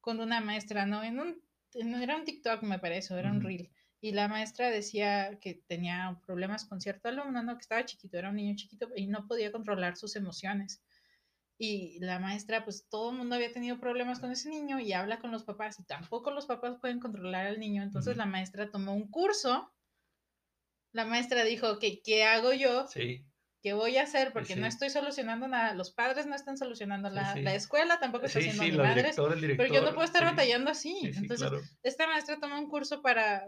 [0.00, 1.02] con una maestra, ¿no?
[1.02, 1.42] En un,
[1.74, 3.36] en, era un TikTok, me parece, era uh -huh.
[3.36, 3.70] un reel
[4.04, 7.54] y la maestra decía que tenía problemas con cierto alumno, ¿no?
[7.54, 10.82] Que estaba chiquito, era un niño chiquito y no podía controlar sus emociones.
[11.56, 15.20] Y la maestra, pues todo el mundo había tenido problemas con ese niño y habla
[15.20, 17.82] con los papás y tampoco los papás pueden controlar al niño.
[17.82, 18.18] Entonces uh -huh.
[18.18, 19.72] la maestra tomó un curso
[20.94, 23.26] la maestra dijo que qué hago yo, Sí,
[23.62, 27.14] qué voy a hacer, porque no estoy solucionando nada, los padres no están solucionando Sí,
[27.16, 27.42] la, sí.
[27.42, 29.38] la escuela tampoco está haciendo ni madres, director.
[29.56, 30.94] pero yo no puedo estar batallando así.
[31.00, 31.62] Sí, sí, Entonces, claro.
[31.82, 33.46] esta maestra tomó un curso para,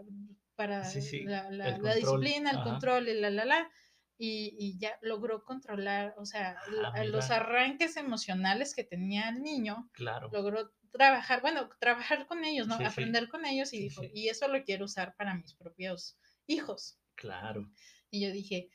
[0.55, 0.89] para
[1.23, 2.63] la, la- disciplina, el ajá.
[2.69, 3.71] control y la, la, la,
[4.17, 9.89] y, y ya logró controlar, o sea, Ah, los arranques emocionales que tenía el niño,
[9.93, 10.29] Claro.
[10.31, 12.75] logró trabajar, bueno, trabajar con ellos, ¿no?
[12.75, 16.99] Aprender con ellos y dijo, y eso lo quiero usar para mis propios hijos.
[17.17, 17.69] Claro.
[18.09, 18.69] Y yo dije,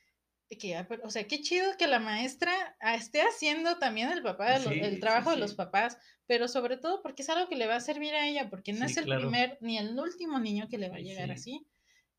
[0.59, 4.59] que, ah, o sea, qué chido que la maestra ah, esté haciendo también el papá,
[4.59, 7.67] Sí, el sí, trabajo de los papás, pero sobre todo porque es algo que le
[7.67, 9.23] va a servir a ella, porque no es el claro.
[9.23, 11.33] primer ni el último niño que le va a llegar sí.
[11.33, 11.67] así.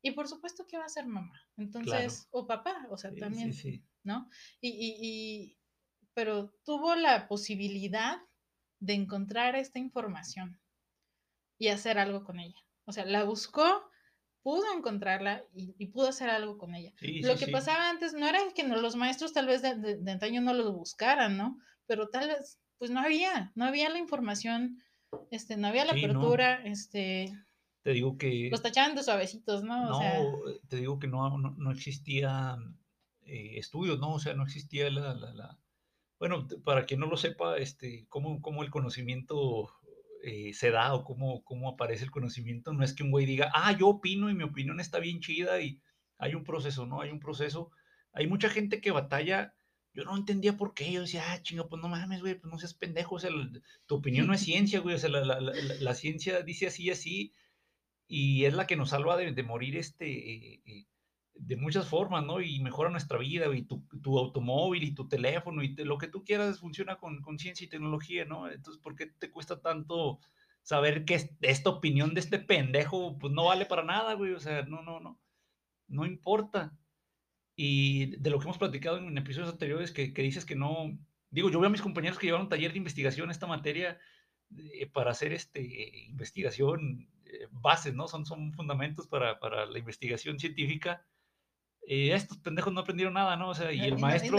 [0.02, 1.40] Y por supuesto que va a ser mamá.
[1.56, 3.84] Entonces, o papá, o sea, también, sí, sí.
[4.02, 4.28] ¿no?
[4.60, 5.58] Y, y, y-
[6.12, 8.18] pero tuvo la posibilidad
[8.80, 10.60] de encontrar esta información
[11.58, 12.60] y hacer algo con ella.
[12.84, 13.88] O sea, la buscó,
[14.44, 16.92] pudo encontrarla y, y pudo hacer algo con ella.
[16.98, 17.52] Sí, Lo sí, que sí.
[17.52, 20.54] pasaba antes no era que no- los maestros tal vez de, de- de antaño no
[20.54, 21.58] los buscaran, ¿no?
[21.86, 24.82] Pero tal vez, pues no había, no había la información,
[25.32, 25.98] este, no había la no.
[25.98, 27.32] apertura, este,
[27.82, 28.48] Te digo que.
[28.50, 29.82] los tachaban de suavecitos, ¿no?
[29.82, 32.56] O No, sea, te digo que no, no, no existía
[33.26, 34.14] eh, estudios, ¿no?
[34.14, 35.58] O sea, no existía la, la, la-
[36.18, 39.70] Bueno, para quien no lo sepa, este, cómo, cómo el conocimiento
[40.24, 43.50] eh, se da o cómo, cómo aparece el conocimiento, no es que un güey diga,
[43.54, 45.80] ah, yo opino y mi opinión está bien chida y
[46.18, 47.00] hay un proceso, ¿no?
[47.00, 47.70] Hay un proceso.
[48.12, 49.54] Hay mucha gente que batalla.
[49.92, 50.90] Yo no entendía por qué.
[50.92, 53.16] Yo decía, ah, chinga, pues no mames, güey, pues no seas pendejo.
[53.16, 53.50] O sea, la-
[53.86, 54.94] tu opinión no es ciencia, güey.
[54.94, 57.34] O sea, la, la- la- ciencia dice así y así
[58.06, 60.86] y es la que nos salva de, de morir este, eh, eh,
[61.34, 62.40] de muchas formas, ¿no?
[62.40, 66.24] Y mejora nuestra vida, y tu, tu automóvil y tu teléfono y lo que tú
[66.24, 68.50] quieras funciona con, con ciencia y tecnología, ¿no?
[68.50, 70.20] Entonces, ¿por qué te cuesta tanto
[70.62, 74.32] saber que es- esta opinión de este pendejo, pues no vale para nada, güey?
[74.32, 75.20] O sea, no, no, no,
[75.88, 76.78] no importa.
[77.56, 80.98] Y de lo que hemos platicado en episodios anteriores, que, que dices que no,
[81.30, 83.98] digo, yo veo a mis compañeros que llevaron taller de investigación esta materia
[84.58, 85.62] eh, para hacer este,
[86.08, 88.08] investigación, eh, bases, ¿no?
[88.08, 91.06] Son, son fundamentos para, para la investigación científica.
[91.86, 93.50] Eh, estos pendejos no aprendieron nada, ¿no?
[93.50, 94.30] O sea, y el no- maestro...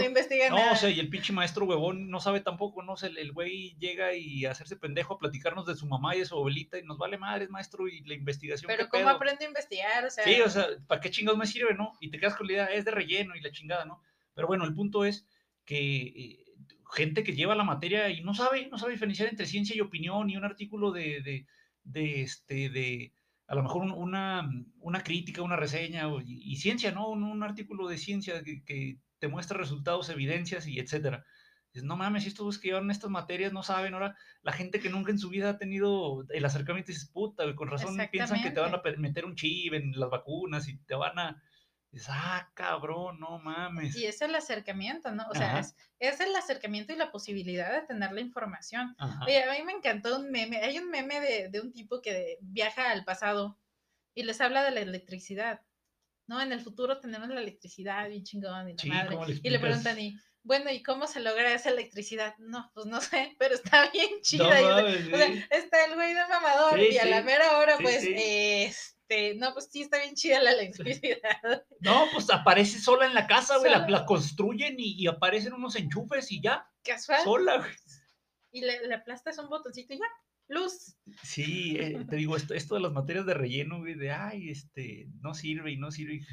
[0.50, 0.72] No, nada.
[0.72, 2.94] o sea, y el pinche maestro huevón no sabe tampoco, ¿no?
[2.94, 6.16] O sea, el, el güey llega y a hacerse pendejo a platicarnos de su mamá
[6.16, 8.66] y de su abuelita y nos vale madres, maestro, y la investigación.
[8.66, 9.16] pero ¿qué ¿cómo pedo?
[9.16, 10.04] aprendo a investigar?
[10.04, 11.92] O sea, Sí, o sea, ¿para qué chingados me sirve, no?
[12.00, 14.02] Y te quedas con la idea, es de relleno y la chingada, ¿no?
[14.34, 15.24] Pero bueno, el punto es
[15.64, 16.44] que eh,
[16.92, 20.30] gente que lleva la materia y no sabe, no sabe diferenciar entre ciencia y opinión
[20.30, 21.46] y un artículo de, de,
[21.84, 23.12] de este, de,
[23.46, 27.08] a lo mejor un- una, una crítica, una reseña o- y, y ciencia, ¿no?
[27.08, 31.24] Un, un artículo de ciencia que, que te muestra resultados, evidencias y etcétera.
[31.72, 34.88] Dices, no mames, si estos que llevan estas materias no saben, ahora la gente que
[34.90, 38.60] nunca en su vida ha tenido el acercamiento dices, puta, con razón piensan que te
[38.60, 41.42] van a meter un chip en las vacunas y te van a...
[42.08, 43.96] Ah, cabrón, no mames.
[43.96, 45.26] y es el acercamiento, ¿no?
[45.30, 48.94] O sea, es, es el acercamiento y la posibilidad de tener la información.
[48.98, 49.24] Ajá.
[49.24, 50.58] Oye, a mí me encantó un meme.
[50.58, 53.58] Hay un meme de, de un tipo que viaja al pasado
[54.14, 55.62] y les habla de la electricidad.
[56.28, 56.40] ¿No?
[56.40, 59.14] En el futuro tenemos la electricidad bien chingón y la Sí, madre.
[59.14, 62.36] ¿cómo le Y le preguntan, y, bueno, ¿y cómo se logra esa electricidad?
[62.38, 64.46] No, pues no sé, pero está bien chida.
[64.46, 65.44] O sea, mames, o sea, sí.
[65.50, 69.68] está el güey de mamador Sí, y a la mera hora, pues, este, no, pues
[69.70, 71.18] sí está bien chida la electricidad.
[71.80, 76.32] No, pues aparece sola en la casa, güey, la, construyen y, y aparecen unos enchufes
[76.32, 77.22] y ya, Casual.
[77.22, 77.70] sola, güey.
[78.50, 80.06] Y le, le aplastas un botoncito y ya,
[80.48, 80.96] luz.
[81.22, 85.08] Sí, eh, te digo, esto, esto de las materias de relleno, güey, de, ay, este,
[85.20, 86.26] no sirve y no sirve.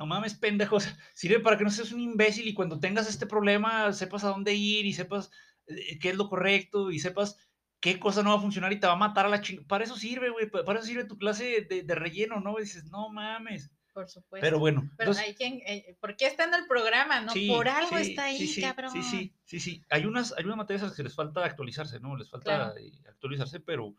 [0.00, 3.92] No mames, pendejos, sirve para que no seas un imbécil y cuando tengas este problema
[3.92, 5.30] sepas a dónde ir y sepas
[5.66, 7.36] eh, qué es lo correcto y sepas
[7.80, 9.68] qué cosa no va a funcionar y te va a matar a la chingada.
[9.68, 12.58] Para eso sirve, güey, pa- para eso sirve tu clase de, de relleno, ¿no?
[12.58, 13.70] Y dices, no mames.
[13.92, 14.40] Por supuesto.
[14.40, 17.20] Pero bueno, Pero entonces, hay quien, eh, ¿por qué está en el programa?
[17.20, 17.32] ¿No?
[17.32, 18.92] Sí, Por algo sí, está ahí, sí, cabrón.
[18.92, 19.82] Sí, sí, sí, sí.
[19.90, 22.16] Hay unas, hay unas materias a las que les falta actualizarse, ¿no?
[22.16, 22.76] Les falta Claro.
[22.78, 23.94] eh, actualizarse, pero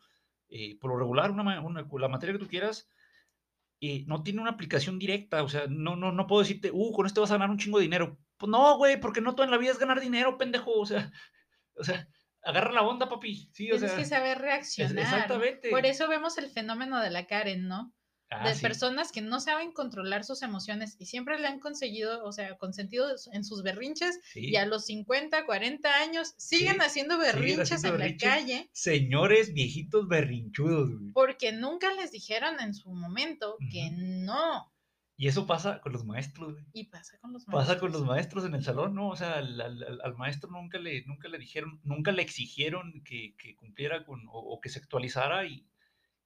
[0.49, 2.89] eh, por lo regular, una, una- la materia que tú quieras
[3.82, 5.44] eh, no tiene una aplicación directa.
[5.44, 7.80] O sea, no, no, no puedo decirte, uh, con esto vas a ganar un chingo
[7.80, 8.17] de dinero.
[8.38, 10.72] Pues no, güey, porque no todo en la vida es ganar dinero, pendejo.
[10.72, 11.12] O sea,
[11.76, 12.08] o sea,
[12.44, 13.50] agarra la onda, papi.
[13.52, 14.98] Sí, o Tienes sea, que saber reaccionar.
[15.00, 15.70] exactamente.
[15.70, 17.94] Por eso vemos el fenómeno de la Karen, ¿no?
[18.34, 18.62] Ah, de sí.
[18.62, 23.08] personas que no saben controlar sus emociones y siempre le han conseguido, o sea, consentido
[23.34, 24.52] en sus berrinches Sí.
[24.52, 28.30] y a los 50, 40 años siguen Sí, haciendo berrinches haciendo en berrinches.
[28.30, 31.12] la calle Señores viejitos berrinchudos, güey.
[31.12, 34.72] porque nunca les dijeron en su momento que no.
[35.17, 36.65] Y eso pasa con los maestros, güey.
[36.74, 37.91] Y pasa con los Pasa con maestros.
[37.91, 39.10] los maestros en el salón, ¿no?
[39.10, 43.04] O sea, al, al- al- al maestro nunca le, nunca le dijeron, nunca le exigieron
[43.04, 45.67] que, que cumpliera con, o, o que se actualizara y,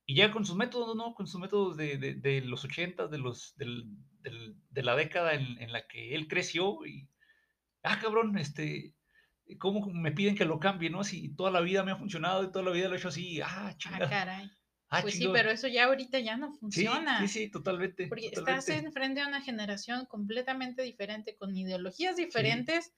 [0.06, 1.14] y ya con sus métodos, ¿no?
[1.16, 3.86] Con sus métodos de, de, de los 80, de, los, del,
[4.22, 7.10] del, de la década en, en, la que él creció y,
[7.84, 8.96] ah, cabrón, este,
[9.58, 11.04] ¿cómo me piden que lo cambie, no?
[11.04, 13.42] Si toda la vida me ha funcionado y toda la vida lo he hecho así,
[13.42, 14.06] ah, chingada.
[14.06, 14.52] Ah, caray.
[14.88, 17.20] Ah, pues sí, pero eso ya ahorita ya no funciona.
[17.22, 18.08] Sí, sí, totalmente.
[18.08, 22.94] Porque estás enfrente de una generación completamente diferente, con ideologías diferentes,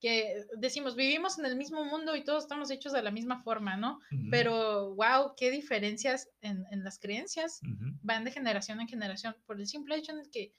[0.00, 3.76] que decimos, vivimos en el mismo mundo y todos estamos hechos de la misma forma,
[3.76, 4.00] ¿no?
[4.30, 7.60] Pero, wow, qué diferencias en, en las creencias
[8.02, 10.54] van de generación en generación, por el simple hecho en el que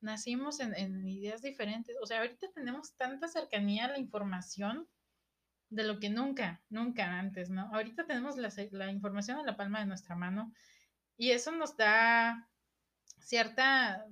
[0.00, 1.96] nacimos en, en ideas diferentes.
[2.02, 4.88] O sea, ahorita tenemos tanta cercanía a la información
[5.70, 7.70] de lo que nunca, nunca antes, ¿no?
[7.74, 10.52] Ahorita tenemos la, información en la palma de nuestra mano
[11.16, 12.48] y eso nos da
[13.20, 14.06] cierta,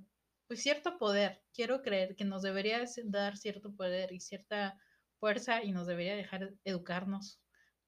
[0.47, 1.43] pues cierto poder.
[1.53, 4.79] Quiero creer que nos debería dar cierto poder y cierta
[5.19, 7.41] fuerza y nos debería dejar educarnos,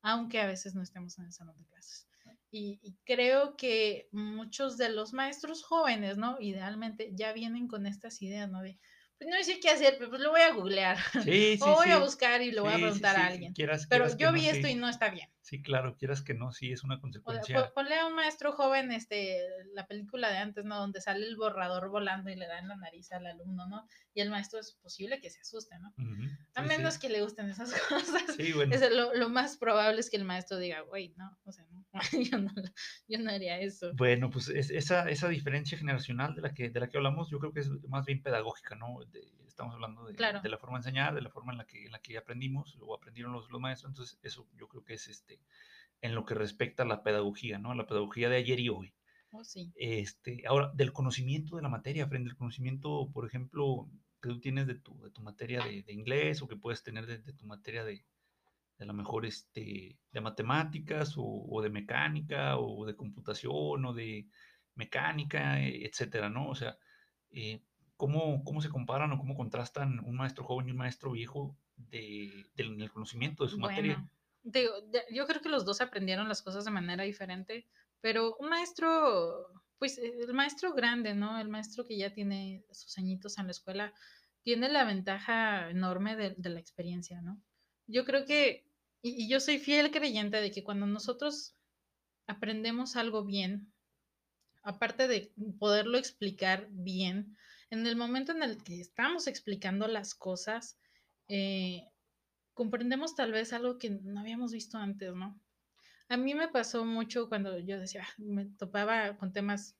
[0.03, 2.09] aunque a veces no estemos en el salón de clases.
[2.51, 6.38] Y, creo que muchos de los maestros jóvenes, ¿no?
[6.40, 8.62] Idealmente ya vienen con estas ideas, ¿no?
[8.62, 8.79] De,
[9.18, 10.96] pues no sé qué hacer, pero pues lo voy a googlear.
[11.24, 13.52] Sí, sí, o voy a buscar y lo voy a preguntar a alguien.
[13.88, 15.28] pero yo vi esto y no está bien.
[15.48, 17.72] Sí, claro, quieras que no, sí, es una consecuencia.
[17.74, 19.40] ponle a un maestro joven este,
[19.72, 20.76] la película de antes, ¿no?
[20.76, 23.88] Donde sale el borrador volando y le da en la nariz al alumno, ¿no?
[24.12, 25.94] Y el maestro es posible que se asuste, ¿no?
[26.54, 28.22] a menos que le gusten esas cosas.
[28.37, 28.74] Sí, bueno.
[28.74, 31.87] Es lo, lo, más probable es que el maestro diga, güey, no, o sea, no,
[32.31, 32.53] yo, no
[33.09, 33.93] yo no haría eso.
[33.95, 37.53] Bueno, pues esa, esa diferencia generacional de la, que, de la que hablamos, yo creo
[37.53, 38.99] que es más bien pedagógica, ¿no?
[39.47, 41.91] estamos hablando de, de, la forma de enseñar, de la forma en la que, en
[41.91, 45.41] la que aprendimos, luego aprendieron los, los maestros, entonces eso yo creo que es este
[46.01, 47.75] en lo que respecta a la pedagogía, ¿no?
[47.75, 48.95] La pedagogía de ayer y hoy.
[49.33, 49.73] Oh, sí.
[49.75, 53.91] Este, ahora, del conocimiento de la materia, frente al conocimiento, por ejemplo,
[54.23, 57.07] que tú tienes de tu, de tu materia de, de inglés o que puedes tener
[57.07, 58.05] de, de tu materia de,
[58.79, 64.29] de la mejor este, de matemáticas o, o, de mecánica o de computación o de
[64.75, 66.49] mecánica, etcétera, ¿no?
[66.49, 66.79] O sea,
[67.31, 67.61] eh,
[67.97, 72.47] ¿cómo, ¿cómo, se comparan o cómo contrastan un maestro joven y un maestro viejo de,
[72.55, 74.09] del conocimiento de su materia?
[75.11, 77.67] yo creo que los dos aprendieron las cosas de manera diferente,
[78.01, 81.38] pero un maestro, pues eh, el maestro grande, ¿no?
[81.38, 83.93] El maestro que ya tiene sus añitos en la escuela,
[84.43, 87.43] tiene la ventaja enorme de, la experiencia, ¿no?
[87.87, 88.67] Yo creo que,
[89.03, 91.57] y, yo soy fiel creyente de que cuando nosotros
[92.27, 93.73] aprendemos algo bien,
[94.63, 97.37] aparte de poderlo explicar bien,
[97.71, 100.79] en el momento en el que estamos explicando las cosas,
[101.29, 101.85] eh,
[102.55, 105.41] comprendemos tal vez algo que no habíamos visto antes, ¿no?
[106.09, 109.77] A mí me pasó mucho cuando yo decía, me topaba con temas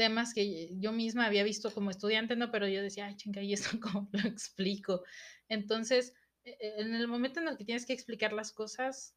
[0.00, 2.50] temas que yo misma había visto como estudiante, ¿no?
[2.50, 5.04] Pero yo decía, ay, chinga, ¿y esto cómo lo explico?
[5.46, 9.14] Entonces, en el momento en el que tienes que explicar las cosas,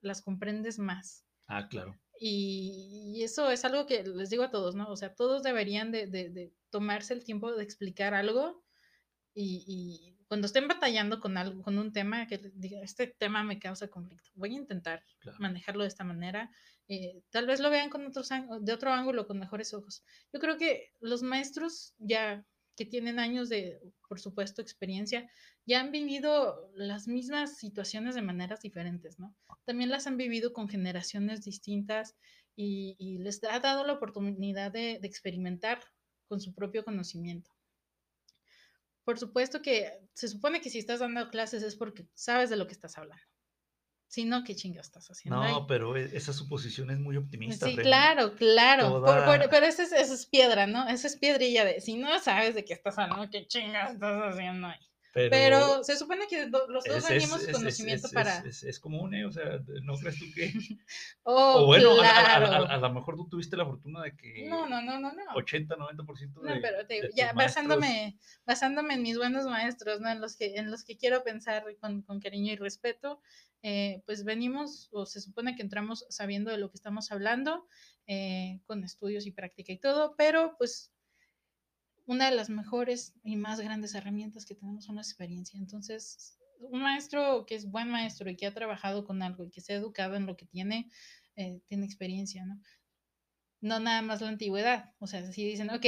[0.00, 1.24] las comprendes más.
[1.46, 1.96] Ah, claro.
[2.18, 4.88] Y, eso es algo que les digo a todos, ¿no?
[4.88, 8.62] O sea, todos deberían de, de, tomarse el tiempo de explicar algo
[9.34, 13.88] y, cuando estén batallando con algo, con un tema, que diga, este tema me causa
[13.88, 15.04] conflicto, voy a intentar
[15.38, 16.50] manejarlo de esta manera.
[16.88, 20.02] Eh, tal vez lo vean con otros, de otro ángulo, con mejores ojos.
[20.32, 22.44] Yo creo que los maestros ya
[22.76, 25.30] que tienen años de, por supuesto, experiencia,
[25.64, 29.34] ya han vivido las mismas situaciones de maneras diferentes, ¿no?
[29.64, 32.14] También las han vivido con generaciones distintas
[32.54, 35.80] y, les ha dado la oportunidad de experimentar
[36.28, 37.56] con su propio conocimiento
[39.06, 42.66] por supuesto que se supone que si estás dando clases es porque sabes de lo
[42.66, 43.24] que estás hablando.
[44.08, 45.42] Si no, ¿qué chingo estás haciendo?
[45.42, 47.66] No, pero e, esa suposición es muy optimista.
[47.66, 49.02] Sí, claro, claro.
[49.50, 50.88] pero esa es, es, piedra, ¿no?
[50.88, 54.68] Esa es piedrilla de si no sabes de qué estás hablando, ¿qué chingas estás haciendo
[54.68, 54.78] ahí?
[55.16, 58.44] Pero, se supone que los dos tenemos conocimiento para...
[58.46, 59.24] Es, común, ¿eh?
[59.24, 60.52] O sea, ¿no crees tú que...?
[61.22, 62.66] oh, o bueno, claro.
[62.68, 64.46] a, lo mejor tú tuviste la fortuna de que...
[64.46, 65.22] No, no, no, no, no.
[65.34, 66.54] 80, 90% de...
[66.54, 66.78] No, pero
[67.14, 70.10] ya basándome, basándome en mis buenos maestros, ¿no?
[70.10, 73.20] En los que, en los que quiero pensar con, con cariño y respeto,
[73.62, 77.66] eh, pues venimos, o se supone que entramos sabiendo de lo que estamos hablando,
[78.06, 80.92] eh, con estudios y práctica y todo, pero pues
[82.06, 85.58] una de las mejores y más grandes herramientas que tenemos son la experiencia.
[85.58, 89.60] Entonces, un maestro que es buen maestro y que ha trabajado con algo y que
[89.60, 90.88] se ha educado en lo que tiene,
[91.36, 92.60] eh, tiene experiencia, ¿no?
[93.60, 94.94] No nada más la antigüedad.
[94.98, 95.84] O sea, si dicen, ok,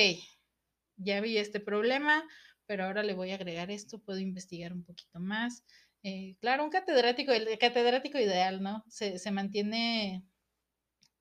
[0.96, 2.24] ya vi este problema,
[2.66, 5.64] pero ahora le voy a agregar esto, puedo investigar un poquito más.
[6.02, 8.84] Eh, claro, un catedrático, el catedrático ideal, ¿no?
[8.88, 10.24] Se, se mantiene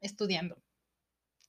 [0.01, 0.63] estudiando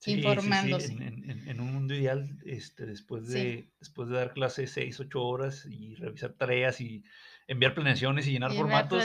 [0.07, 0.93] informándose.
[0.93, 5.95] En, un mundo ideal, este, después, de, después de dar clases seis, ocho horas y
[5.97, 7.03] revisar tareas y
[7.47, 9.05] enviar planeaciones y llenar formatos,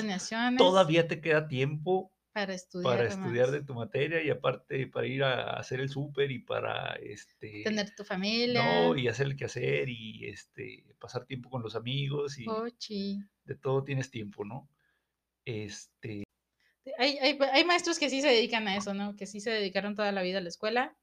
[0.58, 2.98] todavía te queda tiempo Para estudiar.
[2.98, 6.94] para estudiar de tu materia y aparte para ir a hacer el súper y para
[6.96, 8.64] este Tener tu familia.
[8.64, 13.20] no y hacer el quehacer y este pasar tiempo con los amigos y Oh, chi.
[13.46, 14.70] de todo tienes tiempo, ¿no?
[15.46, 16.23] Este,
[17.20, 19.16] Hay, hay, hay maestros que sí se dedican a eso, ¿no?
[19.16, 20.96] Que sí se dedicaron toda la vida a la escuela.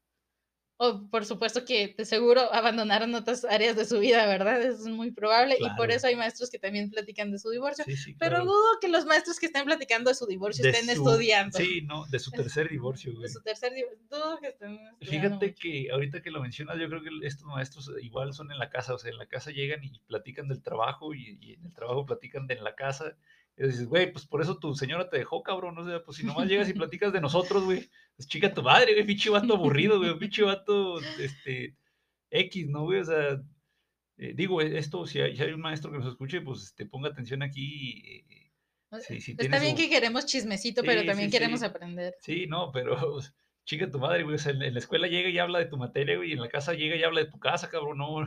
[0.83, 4.59] O por supuesto que de seguro abandonaron otras áreas de su vida, ¿verdad?
[4.63, 5.55] Eso es muy probable.
[5.59, 7.85] Y por eso hay maestros que también platican de su divorcio.
[7.85, 10.85] sí, sí, Pero dudo que los maestros que estén platicando de su divorcio De estén
[10.85, 11.55] su- estudiando.
[11.55, 13.21] Sí, no, de su tercer divorcio, güey.
[13.23, 13.99] De su tercer divorcio.
[14.09, 15.01] Dudo que estén estudiando
[15.37, 15.59] Fíjate mucho.
[15.61, 18.95] que ahorita que lo mencionas, yo creo que estos maestros igual son en la casa,
[18.95, 22.07] o sea, en la casa llegan y platican del trabajo y, y en el trabajo
[22.07, 23.15] platican de en la casa.
[23.57, 26.25] Y dices, güey, pues por eso tu señora te dejó, cabrón, o sea, pues si
[26.25, 29.99] nomás llegas y platicas de nosotros, güey, pues chica tu madre, güey, pinche vato aburrido,
[29.99, 31.75] güey, pinche vato, este,
[32.29, 32.99] X, ¿no, güey?
[33.01, 33.41] O sea,
[34.17, 36.85] eh, digo, eh, esto, si hay, si hay un maestro que nos escuche, pues, este,
[36.85, 38.23] ponga atención aquí.
[38.29, 38.51] eh,
[39.01, 41.65] sí, sí Está bien que queremos chismecito, pero Sí, también sí, queremos sí.
[41.65, 42.15] aprender.
[42.21, 43.33] Sí, no, pero pues,
[43.65, 44.35] chica tu madre, güey.
[44.35, 46.41] O sea, en, en la escuela llega y habla de tu materia, güey, y en
[46.41, 48.25] la casa llega y habla de tu casa, cabrón, no.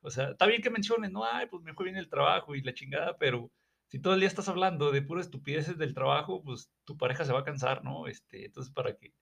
[0.00, 2.62] O sea, está bien que menciones, no, ay, pues me fue bien el trabajo y
[2.62, 3.50] la chingada, pero
[3.88, 7.32] si todo el día estás hablando de puras estupideces del trabajo, pues tu pareja se
[7.32, 8.06] va a cansar, ¿no?
[8.06, 9.14] Este, entonces, para que,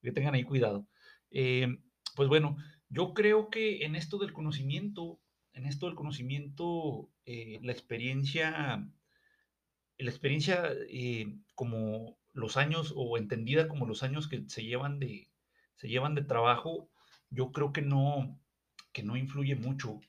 [0.00, 0.86] que tengan ahí cuidado.
[1.30, 1.68] Eh,
[2.14, 2.56] pues bueno,
[2.88, 5.20] yo creo que en esto del conocimiento,
[5.52, 8.86] en esto del conocimiento, eh, la experiencia
[9.98, 15.28] la experiencia eh, como los años o entendida como los años que se llevan de
[15.76, 16.90] se llevan de trabajo
[17.30, 18.40] yo creo que no
[18.92, 20.00] que no influye mucho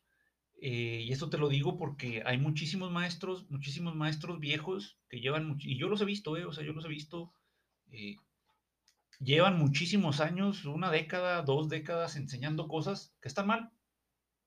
[0.66, 5.58] Eh, y esto te lo digo porque hay muchísimos maestros muchísimos maestros viejos que llevan
[5.60, 7.34] y yo los he visto eh, o sea yo los he visto
[7.92, 8.16] eh,
[9.20, 13.72] llevan muchísimos años una década dos décadas enseñando cosas que están mal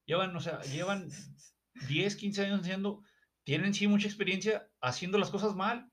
[0.06, 1.10] llevan o sea llevan
[1.86, 3.02] 10 15 años enseñando
[3.46, 5.88] tienen sí mucha experiencia haciendo las cosas mal.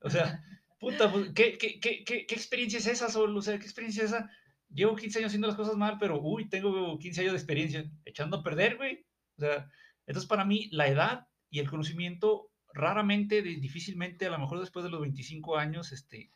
[0.00, 0.44] O sea,
[0.80, 3.34] puta, pues, ¿qué, qué, qué, qué, qué experiencia es esa, Sol?
[3.36, 4.28] O sea, ¿qué experiencia es esa?
[4.68, 8.38] Llevo 15 años haciendo las cosas mal, pero, uy, tengo 15 años de experiencia echando
[8.38, 9.06] a perder, güey.
[9.36, 9.70] O sea,
[10.06, 14.90] entonces para mí la edad y el conocimiento raramente, difícilmente, a lo mejor después de
[14.90, 16.30] los 25 años, este,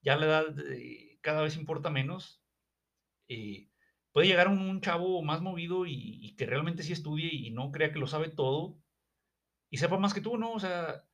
[0.00, 2.42] ya la edad eh, cada vez importa menos.
[3.28, 3.70] Eh,
[4.12, 7.72] puede llegar un, un chavo más movido y, y que realmente sí estudie y no
[7.72, 8.78] crea que lo sabe todo
[9.70, 10.52] y sepa más que tú, ¿no?
[10.52, 11.08] O sea,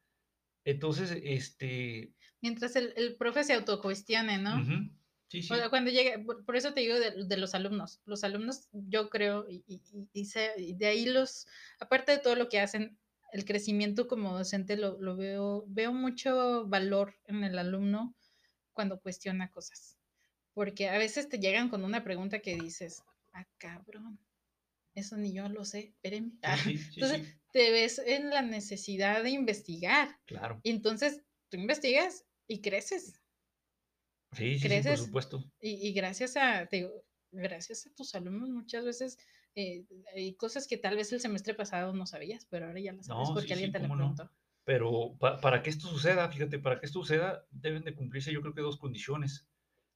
[0.64, 2.14] entonces, este...
[2.40, 4.60] Mientras el, el profe se autocuestione, ¿no?
[4.60, 4.90] ujú,
[5.28, 5.52] Sí, sí.
[5.52, 8.00] O sea, cuando llegue, por, por eso te digo de, de los alumnos.
[8.04, 11.46] Los alumnos, yo creo, y, y- y- sé- y de ahí los,
[11.80, 12.98] aparte de todo lo que hacen,
[13.32, 18.14] el crecimiento como docente lo, lo veo, veo mucho valor en el alumno
[18.72, 19.98] cuando cuestiona cosas.
[20.54, 24.18] Porque a veces te llegan con una pregunta que dices, ah, cabrón,
[24.94, 26.32] eso ni yo lo sé, espérenme.
[26.42, 30.20] Sí, sí, Entonces, sí, te ves en la necesidad de investigar.
[30.26, 30.60] claro.
[30.62, 33.20] Y entonces tú investigas y creces.
[34.32, 35.44] Sí, sí, sí, por creces supuesto.
[35.60, 39.18] Y, y gracias a, te digo, gracias a tus alumnos muchas veces
[39.54, 43.06] eh, hay cosas que tal vez el semestre pasado no sabías, pero ahora ya las
[43.08, 44.14] sabes No, porque sí, alguien sí, te lo cómo no.
[44.14, 44.32] preguntó.
[44.64, 48.40] Pero pa- para que esto suceda, fíjate, para que esto suceda, deben de cumplirse yo
[48.42, 49.48] creo que dos condiciones.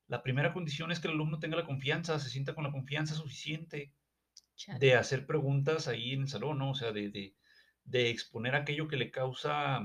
[0.06, 3.14] La primera condición es que el alumno tenga la confianza, se sienta con la confianza
[3.14, 3.94] suficiente
[4.56, 4.80] Chale.
[4.80, 6.70] de hacer preguntas ahí en el salón, ¿no?
[6.72, 7.36] O sea, de, de,
[7.84, 9.82] de exponer aquello que le causa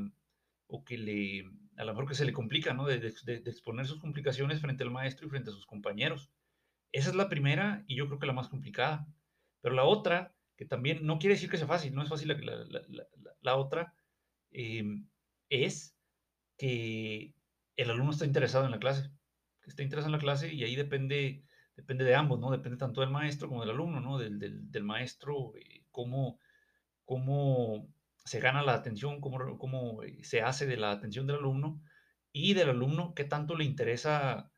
[0.67, 1.45] o que le,
[1.78, 2.86] a lo mejor que se le complica, ¿no?
[2.86, 6.32] De, de- exponer sus complicaciones frente al maestro y frente a sus compañeros.
[6.92, 9.08] Esa es la primera y yo creo que la más complicada.
[9.62, 12.36] Pero la otra, que también no quiere decir que sea fácil, no es fácil la,
[12.36, 13.08] la- la-
[13.42, 13.94] la- otra,
[14.52, 14.84] eh,
[15.50, 15.98] es
[16.58, 17.36] que
[17.76, 19.12] el alumno está interesado en la clase,
[19.62, 21.44] que está interesado en la clase y ahí depende,
[21.76, 22.52] depende de ambos, ¿no?
[22.52, 24.18] Depende tanto del maestro como del alumno, ¿no?
[24.18, 26.40] Del, del- del maestro, eh, cómo,
[27.06, 27.94] cómo
[28.28, 31.82] se gana la atención, cómo, cómo eh, se hace de la atención del alumno
[32.34, 34.52] y del alumno qué tanto le interesa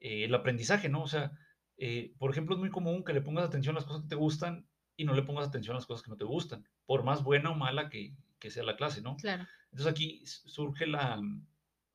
[0.00, 1.02] eh, el aprendizaje, ¿no?
[1.02, 1.32] O sea,
[1.76, 4.14] eh, por ejemplo, es muy común que le pongas atención a las cosas que te
[4.14, 7.22] gustan y no le pongas atención a las cosas que no te gustan, por más
[7.22, 9.16] buena o mala que, que sea la clase, ¿no?
[9.16, 9.46] Claro.
[9.70, 11.20] Entonces aquí surge la,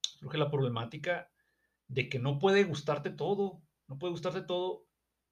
[0.01, 1.31] surge la problemática
[1.87, 4.85] de que no puede gustarte todo, no puede gustarte todo,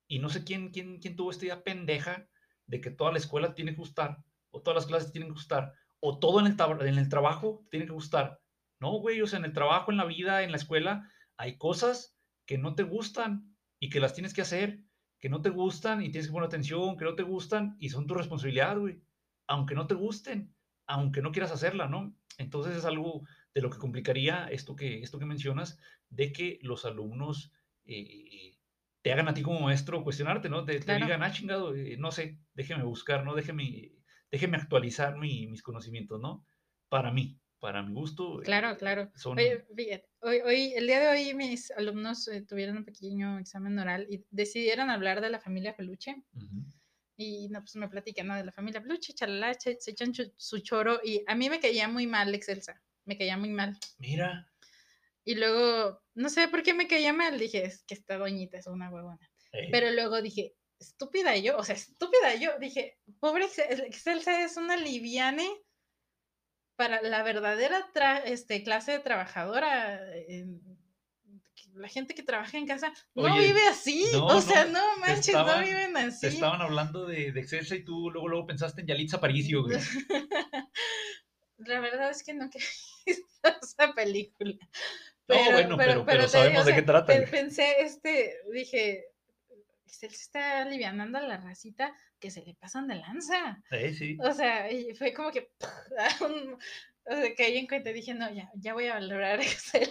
[0.07, 2.27] y no sé quién, quién, quién tuvo esta idea pendeja
[2.65, 5.73] de que toda la escuela tiene que gustar, o todas las clases tienen que gustar,
[6.05, 8.41] o todo en el, tab- en el trabajo tiene que gustar.
[8.81, 12.17] No, güey, o sea, en el trabajo, en la vida, en la escuela, hay cosas
[12.45, 14.83] que no te gustan y que las tienes que hacer,
[15.21, 18.05] que no te gustan y tienes que poner atención, que no te gustan y son
[18.05, 19.01] tu responsabilidad, güey,
[19.47, 20.53] aunque no te gusten,
[20.87, 22.13] aunque no quieras hacerla, ¿no?
[22.37, 23.21] Entonces es algo
[23.53, 25.79] de lo que complicaría esto que, esto que mencionas,
[26.09, 27.53] de que los alumnos
[27.85, 28.57] eh,
[29.01, 30.65] te hagan a ti como maestro cuestionarte, ¿no?
[30.65, 31.05] Te, te Claro.
[31.05, 33.35] digan, ah, chingado, eh, no sé, déjeme buscar, ¿no?
[33.35, 33.93] Déjeme,
[34.33, 36.43] déjeme actualizar mi- mis conocimientos, ¿no?
[36.89, 38.41] Para mí, para mi gusto.
[38.41, 39.11] eh, Claro, claro.
[39.15, 43.37] Son, Oye, fíjate, hoy, hoy, el día de hoy mis alumnos eh, tuvieron un pequeño
[43.37, 46.15] examen oral y decidieron hablar de la familia Peluche.
[46.33, 46.65] Ujú.
[47.15, 48.35] Y no, pues me platican ¿no?
[48.35, 50.99] de la familia Peluche, chalala, se, echan su choro.
[51.03, 53.77] Y a mí me caía muy mal Excelsa, me caía muy mal.
[53.99, 54.51] Mira,
[55.23, 58.65] Y luego, no sé por qué me caía mal, dije, es que esta doñita es
[58.65, 59.29] una huevona.
[59.51, 62.51] eh, Pero luego dije, estúpida yo, o sea, estúpida yo.
[62.59, 65.49] Dije, pobre Excel- Excelsa es una liviane
[66.75, 67.87] para la verdadera
[68.25, 69.99] este, clase de trabajadora.
[70.15, 70.45] eh,
[71.75, 74.05] la gente que trabaja en casa no vive así.
[74.13, 76.27] no, o sea, no, no te manches, estaban- no viven te así.
[76.27, 79.77] estaban hablando de, de Excelsa y tú luego, luego pensaste en Yalitza Aparicio, güey.
[81.57, 82.67] La verdad es que no quería
[83.61, 84.53] esa película.
[85.27, 87.13] No, bueno, pero- pero te sabemos de qué trata.
[87.31, 89.05] Pensé, este, dije,
[89.93, 93.61] Excel se está alivianando a la racita que se le pasan de lanza.
[93.71, 94.17] Eh, sí.
[94.21, 95.51] O sea, y fue como que
[96.21, 96.57] un-
[97.05, 99.89] o sea, caí en cuenta y dije, no, ya, ya voy a valorar Excel.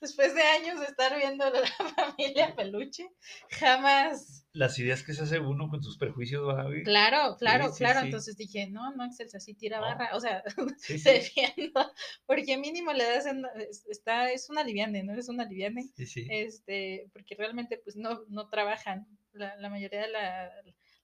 [0.00, 3.08] Después de años de estar viendo la familia Peluche,
[3.50, 4.45] jamás.
[4.56, 6.82] Las ideas que se hace uno con sus prejuicios, ¿verdad, güey?
[6.82, 8.00] Claro, claro, sí, claro.
[8.00, 8.06] sí.
[8.06, 10.10] Entonces dije, no, no, Excel así tira barra.
[10.14, 10.42] O sea,
[10.78, 11.10] Sí, sí.
[11.10, 11.92] defiendo,
[12.26, 15.12] porque mínimo le das, en- es- está, es una liviane, ¿no?
[15.14, 16.26] Es una liviane, sí, sí.
[16.30, 20.50] este, porque realmente pues no, no trabajan, la, la mayoría de la,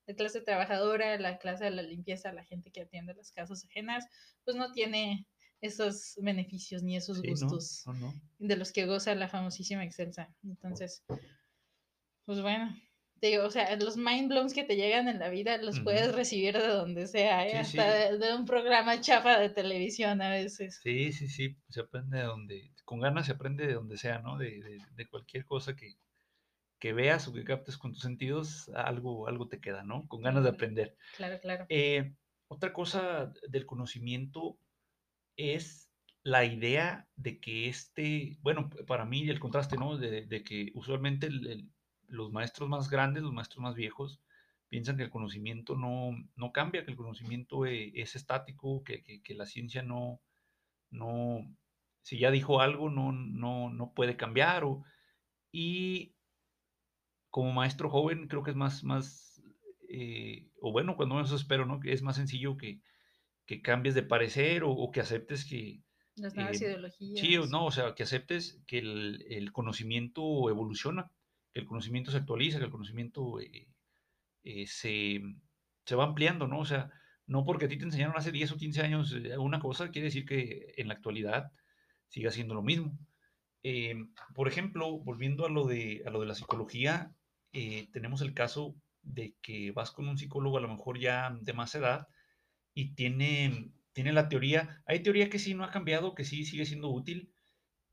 [0.07, 4.05] la clase trabajadora, la clase de la limpieza, la gente que atiende las casas ajenas,
[4.43, 5.27] pues no tiene
[5.61, 8.13] esos beneficios ni esos Sí, no, gustos no, no.
[8.39, 10.33] de los que goza la famosísima Excelsa.
[10.43, 11.03] Entonces,
[12.25, 12.75] pues bueno,
[13.23, 16.13] te digo, o sea, los mind blowns que te llegan en la vida los puedes
[16.13, 17.51] recibir de donde sea, ¿eh?
[17.51, 18.17] Sí, hasta sí.
[18.17, 20.81] de, de un programa chafa de televisión a veces.
[20.83, 24.37] Sí, sí, sí, se aprende de donde, con ganas se aprende de donde sea, ¿no?
[24.37, 25.95] De, de- de cualquier cosa que,
[26.79, 30.05] que veas o que captes con tus sentidos, algo, algo te queda, ¿no?
[30.09, 30.97] Con ganas de aprender.
[31.15, 31.65] Claro, claro.
[31.69, 32.15] Eh,
[32.49, 34.59] otra cosa del conocimiento
[35.37, 35.89] es
[36.23, 39.97] la idea de que este, bueno, para mí el contraste, ¿no?
[39.97, 41.72] De, de que usualmente el- el-
[42.13, 44.21] los maestros más grandes, los maestros más viejos,
[44.69, 49.21] piensan que el conocimiento no, no cambia, que el conocimiento eh, es estático, que, que-
[49.23, 50.21] que la ciencia no,
[50.91, 51.55] no,
[52.01, 54.63] si ya dijo algo, no, no, no puede cambiar.
[54.65, 54.83] O,
[55.51, 56.15] y
[57.29, 59.41] como maestro joven, creo que es más, más
[59.89, 61.79] eh, o bueno, cuando menos espero, ¿no?
[61.83, 62.81] Es más sencillo que,
[63.45, 65.83] que cambies de parecer o, o que aceptes que,
[66.15, 67.21] Las nuevas eh, ideologías.
[67.21, 71.11] sí o no, o sea, que aceptes que el, el conocimiento evoluciona,
[71.53, 73.67] que el conocimiento se actualiza, que el conocimiento eh,
[74.43, 75.21] eh, se,
[75.85, 76.59] se va ampliando, ¿no?
[76.59, 76.91] O sea,
[77.27, 80.07] no porque a ti te enseñaron hace 10 o 15 años eh, una cosa, quiere
[80.07, 81.51] decir que en la actualidad
[82.09, 82.97] siga siendo lo mismo.
[84.35, 87.15] Por ejemplo, volviendo a lo de, a lo de la psicología,
[87.93, 91.73] tenemos el caso de que vas con un psicólogo a lo mejor ya de más
[91.73, 92.09] edad
[92.73, 96.65] y tiene, tiene la teoría, hay teoría que sí no ha cambiado, que sí sigue
[96.65, 97.31] siendo útil,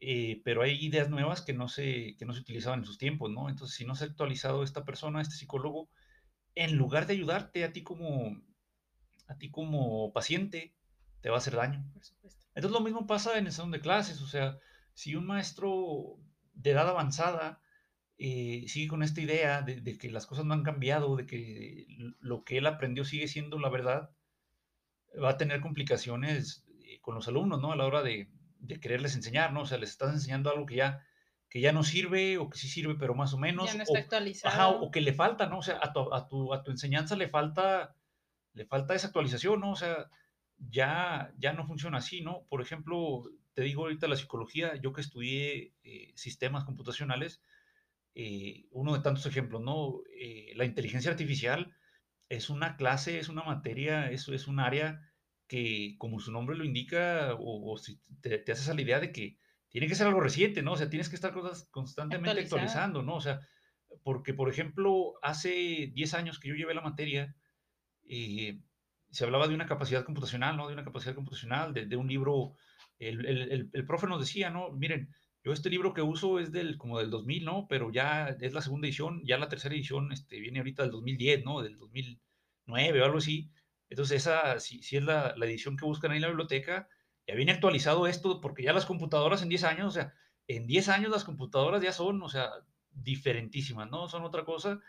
[0.00, 3.30] eh, pero hay ideas nuevas que no, se, que no se utilizaban en sus tiempos,
[3.30, 3.50] ¿no?
[3.50, 5.90] Entonces, si no se ha actualizado esta persona, este psicólogo,
[6.54, 8.40] en lugar de ayudarte a ti como,
[9.28, 10.74] a ti como paciente,
[11.20, 11.84] te va a hacer daño.
[11.92, 12.46] Por supuesto.
[12.54, 14.58] Entonces lo mismo pasa en el salón de clases, o sea,
[14.94, 16.16] si un maestro
[16.54, 17.60] de edad avanzada
[18.18, 21.86] eh, sigue con esta idea de, de que las cosas no han cambiado, de que
[22.20, 24.10] lo que él aprendió sigue siendo la verdad,
[25.22, 27.72] va a tener complicaciones eh, con los alumnos, ¿no?
[27.72, 28.30] A la hora de,
[28.60, 29.62] de quererles enseñar, ¿no?
[29.62, 31.04] O sea, les estás enseñando algo que ya,
[31.48, 33.70] que ya no sirve o que sí sirve, pero más o menos.
[33.70, 34.54] Ya no o- está actualizado.
[34.54, 35.58] Ajá, o que le falta, ¿no?
[35.58, 37.96] O sea, a tu, a tu, a tu enseñanza le falta,
[38.54, 39.72] le falta esa actualización, ¿no?
[39.72, 40.10] O sea,
[40.58, 42.46] ya, ya no funciona así, ¿no?
[42.48, 43.22] Por ejemplo,
[43.54, 47.42] te digo ahorita la psicología, yo que estudié eh, sistemas computacionales,
[48.14, 50.00] eh, uno de tantos ejemplos, ¿no?
[50.16, 51.74] Eh, la inteligencia artificial
[52.28, 55.09] es una clase, es una materia, eso es un área
[55.50, 59.00] que, como su nombre lo indica, o, o si te, te haces a la idea
[59.00, 59.36] de que
[59.68, 60.74] tiene que ser algo reciente, ¿no?
[60.74, 63.16] O sea, tienes que estar cosas constantemente actualizando, ¿no?
[63.16, 63.40] O sea,
[64.04, 67.34] porque, por ejemplo, hace 10 años que yo llevé la materia,
[68.08, 68.60] eh,
[69.10, 70.68] se hablaba de una capacidad computacional, ¿no?
[70.68, 72.54] De una capacidad computacional, de, de un libro,
[73.00, 74.70] el, el, el, el, profe nos decía, ¿no?
[74.70, 77.66] Miren, yo este libro que uso es del, como del 2000, ¿no?
[77.68, 81.44] Pero ya es la segunda edición, ya la tercera edición este, viene ahorita del 2010,
[81.44, 81.60] ¿no?
[81.60, 83.50] Del 2009 o algo así.
[83.90, 86.88] Entonces, esa, si, si es la, la, edición que buscan ahí en la biblioteca,
[87.26, 90.14] ya viene actualizado esto, porque ya las computadoras en 10 años, o sea,
[90.46, 92.50] en 10 años las computadoras ya son, o sea,
[92.90, 94.08] diferentísimas, ¿no?
[94.08, 94.80] Son otra cosa.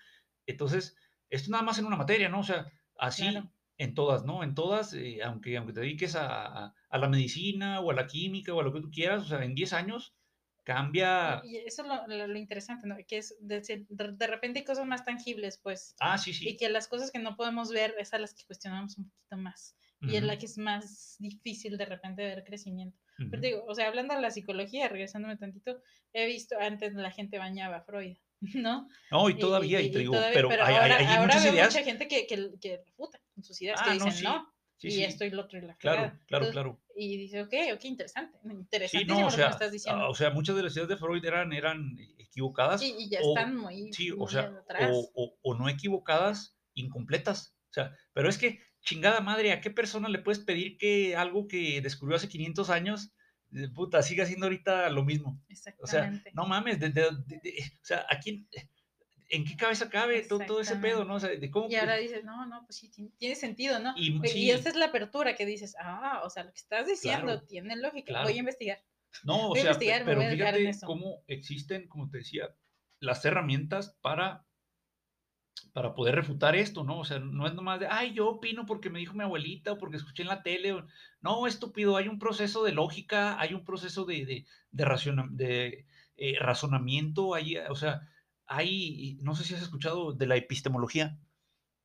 [0.46, 0.96] Entonces,
[1.30, 2.40] esto nada más en una materia, ¿no?
[2.40, 3.52] O sea, así claro.
[3.78, 4.44] en todas, ¿no?
[4.44, 8.08] En todas, eh, aunque, aunque te dediques a, a, a, la medicina o a la
[8.08, 10.16] química o a lo que tú quieras, o sea, en 10 años
[10.64, 11.42] cambia.
[11.44, 12.96] Y eso es lo, lo, lo interesante, ¿no?
[13.08, 15.96] Que es de, de, repente hay cosas más tangibles, pues.
[16.00, 16.50] Ah, sí, sí.
[16.50, 19.38] Y que las cosas que no podemos ver es a las que cuestionamos un poquito
[19.38, 19.76] más.
[20.02, 22.98] y es la que es más difícil de repente ver crecimiento.
[23.18, 23.42] Pero Ujú.
[23.42, 25.82] te digo, o sea, hablando de la psicología, regresándome tantito,
[26.14, 28.18] he visto antes la gente bañaba a Freud,
[28.56, 28.88] ¿no?
[29.12, 31.06] No, y todavía, y y- te y digo, todavía, pero pero hay, hay- ahora, hay
[31.08, 31.74] ahora muchas veo ideas.
[31.74, 34.54] mucha gente que, que, que refuta con sus ideas, que Ah, no, dicen, sí, no,
[34.82, 36.82] sí, y sí, esto y lo otro y la claro, claro, Entonces, claro.
[36.96, 40.10] y dice, ok, ok, interesante, Sí, interesantísimo no, o lo que sea, estás ah, diciendo.
[40.10, 43.38] o sea, muchas de las ideas de Freud eran, eran equivocadas Y, y ya o,
[43.38, 44.92] están muy, sí, o muy sea, atrás.
[44.94, 47.56] o, o- o no equivocadas, incompletas.
[47.70, 51.48] O sea, pero es que, chingada madre, ¿a qué persona le puedes pedir que algo
[51.48, 53.14] que descubrió hace 500 años,
[53.54, 55.42] eh, puta, siga haciendo ahorita lo mismo?
[55.80, 56.32] O sea, Exactamente.
[56.34, 58.48] no mames, de- de- de- o sea, ¿a quién,
[59.32, 61.16] en qué cabeza cabe todo, todo ese pedo, no?
[61.16, 61.70] O sea, de cómo...
[61.70, 63.94] Y ahora dices, no, no, pues sí, tiene, sentido, ¿no?
[63.98, 66.86] Y, Y, sí, esa es la apertura que dices, ah, o sea, lo que estás
[66.86, 68.28] diciendo Claro, tiene lógica, claro.
[68.28, 68.84] voy a investigar.
[69.24, 72.56] No, o Voy a sea, pero en fíjate cómo existen, como te decía,
[73.00, 74.46] las herramientas para,
[75.74, 77.00] para poder refutar esto, ¿no?
[77.00, 79.78] O sea, no es nomás de, ay, yo opino porque me dijo mi abuelita o
[79.78, 80.74] porque escuché en la tele.
[80.74, 80.86] o-
[81.22, 85.86] No, estúpido, hay un proceso de lógica, hay un proceso de, de, de, raciona- de,
[86.18, 88.08] eh, razonamiento, hay, o sea,
[88.56, 91.18] hay, no sé si has escuchado de la epistemología,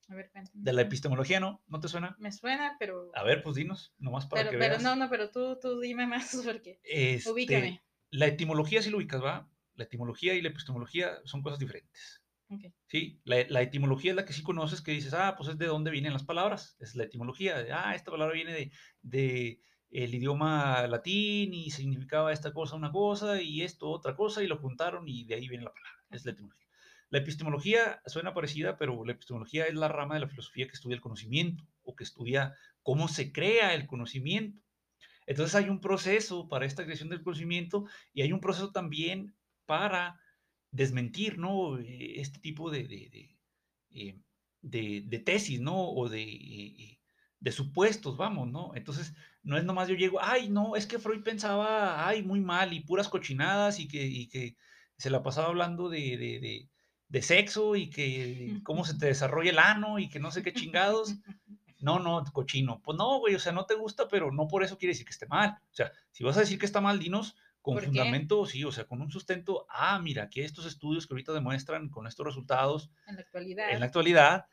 [0.08, 0.62] A ver, cuéntame.
[0.62, 1.62] de la epistemología, ¿no?
[1.66, 2.16] ¿No te suena?
[2.18, 3.10] Me suena, pero...
[3.14, 4.82] A ver, pues dinos, nomás para pero, que pero veas.
[4.82, 6.80] no, no, pero tú, tú dime más porque...
[6.82, 7.82] Este, Ubícame.
[8.10, 9.50] La etimología sí lo ubicas, ¿va?
[9.74, 12.22] La etimología y la epistemología son cosas diferentes.
[12.48, 12.62] Ok.
[12.86, 15.66] Sí, la, la etimología es la que sí conoces, que dices, ah, pues es de
[15.66, 16.76] dónde vienen las palabras.
[16.78, 17.66] Es la etimología.
[17.72, 18.70] ah, esta palabra viene de,
[19.02, 19.60] de
[20.04, 24.58] el idioma latín y significaba esta cosa una cosa y esto otra cosa y lo
[24.58, 26.04] juntaron y de ahí viene la palabra.
[26.10, 26.66] Es la etimología.
[27.10, 30.96] La epistemología suena parecida, pero la epistemología es la rama de la filosofía que estudia
[30.96, 34.62] el conocimiento o que estudia cómo se crea el conocimiento.
[35.26, 39.36] Entonces hay un proceso para esta creación del conocimiento y hay un proceso también
[39.66, 40.20] para
[40.70, 41.78] desmentir, ¿no?
[41.78, 43.38] Eh, Este tipo de, de,
[43.90, 44.20] eh,
[44.62, 45.90] de- de tesis, ¿no?
[45.90, 47.00] O de, eh,
[47.40, 48.72] de supuestos, vamos, ¿no?
[48.74, 52.72] Entonces, no es nomás yo llego, ay, no, es que Freud pensaba, ay, muy mal
[52.72, 54.56] y puras cochinadas y que, y que
[54.96, 56.68] se la pasaba hablando de, de, de-
[57.08, 60.52] de sexo y que cómo se te desarrolla el ano y que no sé qué
[60.52, 61.14] chingados.
[61.78, 62.80] No, no, cochino.
[62.82, 65.12] Pues no, güey, o sea, no te gusta, pero no por eso quiere decir que
[65.12, 65.50] esté mal.
[65.70, 68.86] O sea, si vas a decir que está mal, dinos con fundamento, sí, o sea,
[68.86, 69.66] con un sustento.
[69.68, 73.70] Ah, mira, que estos estudios que ahorita demuestran con estos resultados En la actualidad.
[73.70, 74.46] en la actualidad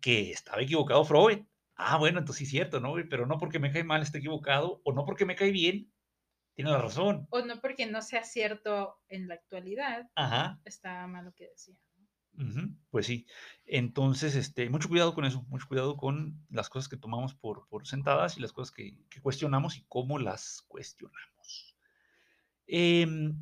[0.00, 1.44] que estaba equivocado Freud.
[1.76, 2.94] Ah, bueno, entonces sí es cierto, ¿no?
[3.10, 5.92] Pero no porque me cae mal esté equivocado o no porque me cae bien,
[6.54, 7.26] tiene la razón.
[7.30, 10.60] O no porque no sea cierto en la actualidad, Ajá.
[10.64, 11.76] está mal lo que decía.
[12.90, 13.26] Pues sí.
[13.66, 17.86] Entonces, este, mucho cuidado con eso, mucho cuidado con las cosas que tomamos por, por
[17.86, 21.76] sentadas y las cosas que, que cuestionamos y cómo las cuestionamos.
[22.66, 23.36] Em,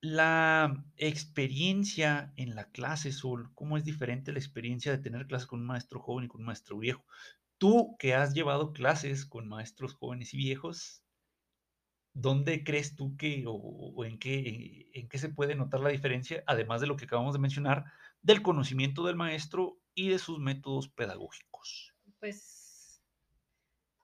[0.00, 5.60] la experiencia en la clase, Sol, ¿cómo es diferente la experiencia de tener clases con
[5.60, 7.04] un maestro joven y con un maestro viejo?
[7.58, 11.02] Tú que has llevado clases con maestros jóvenes y viejos,
[12.12, 16.80] ¿dónde crees tú que o, en, qué, en qué se puede notar la diferencia, además
[16.80, 17.84] de lo que acabamos de mencionar,
[18.22, 21.94] del conocimiento del maestro y de sus métodos pedagógicos?
[22.20, 22.66] Pues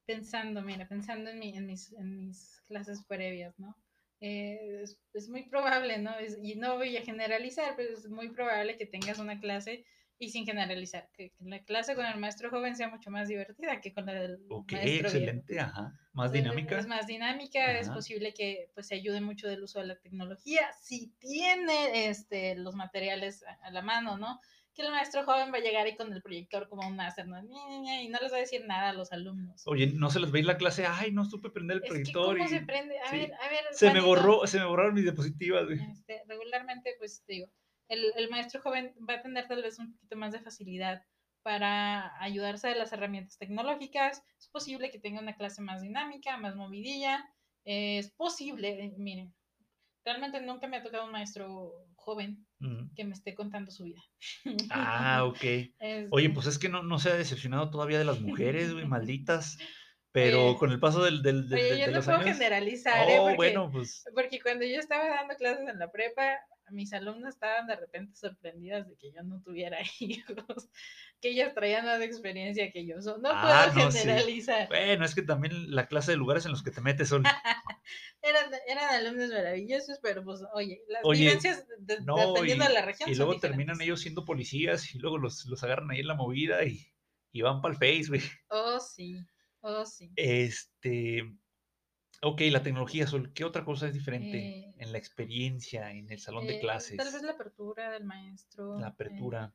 [0.07, 3.77] pensando, mira, pensando en, mi- en mis, clases previas, ¿no?
[4.21, 4.85] Eh,
[5.15, 6.13] es, muy probable, ¿no?
[6.43, 9.85] Y no voy a generalizar, pero es muy probable que tengas una clase
[10.23, 13.81] y sin generalizar, que, que la clase con el maestro joven sea mucho más divertida
[13.81, 15.31] que con la del Ok, maestro viejo.
[15.31, 15.93] excelente, ajá.
[16.13, 16.79] Más Entonces, dinámica.
[16.79, 17.95] Es más dinámica, es Ajá.
[17.95, 22.75] posible que pues se ayude mucho del uso de la tecnología, si tiene este, los
[22.75, 24.39] materiales a, a la mano, ¿no?
[24.75, 27.39] Que el maestro joven va a llegar ahí con el proyector como un máster, ¿no?
[27.43, 29.63] Y no les va a decir nada a los alumnos.
[29.67, 32.37] Oye, no se les ve la clase, ay, no supe prender el Es que proyector.
[32.37, 33.17] cómo y se prende, a sí.
[33.19, 33.65] ver, a ver.
[33.73, 37.49] se me Juanito, borró, se me borraron mis diapositivas, este, regularmente, pues digo,
[37.93, 41.03] el, el maestro joven va a tener tal vez un poquito más de facilidad
[41.43, 44.23] para ayudarse de las herramientas tecnológicas.
[44.39, 47.25] Es posible que tenga una clase más dinámica, más movidilla.
[47.65, 49.35] eh, es posible, eh, miren,
[50.05, 52.91] realmente nunca me ha tocado un maestro joven Ujú.
[52.97, 54.01] que me esté contando su vida.
[54.71, 55.43] Ah, ok.
[55.43, 58.85] Este, Oye, pues es que no, no se ha decepcionado todavía de las mujeres, güey,
[58.87, 59.59] malditas.
[60.13, 62.19] Pero Oye, con el paso del, del, del- Oye, de, yo de no los puedo
[62.19, 62.37] años.
[62.37, 63.17] generalizar, ¿eh?
[63.19, 64.05] Oh, Porque, bueno, pues.
[64.15, 66.39] porque cuando yo estaba dando clases en la prepa,
[66.71, 70.69] mis alumnas estaban de repente sorprendidas de que yo no tuviera hijos,
[71.21, 72.97] que ellas traían más experiencia que yo.
[73.21, 73.99] No Ah, puedo no, sí.
[73.99, 74.69] generalizar.
[74.69, 77.25] Bueno, es que también la clase de lugares en los que te metes son.
[78.23, 82.75] Eran, eran alumnos maravillosos, pero pues, oye, las Oye, vivencias, de- no, dependiendo y- de
[82.75, 86.01] la región, Y son luego terminan ellos siendo policías y luego los, los agarran ahí
[86.01, 86.87] en la movida y,
[87.33, 88.23] y van para el Face, güey.
[88.49, 89.17] Oh, sí,
[89.61, 90.13] oh, sí.
[90.15, 91.35] Este.
[92.25, 96.21] Ok, la tecnología, Sol, ¿qué otra cosa es diferente Eh, en la experiencia, en el
[96.21, 96.97] salón de Eh, clases?
[96.97, 98.79] Tal vez la apertura del maestro.
[98.79, 99.53] La eh, apertura.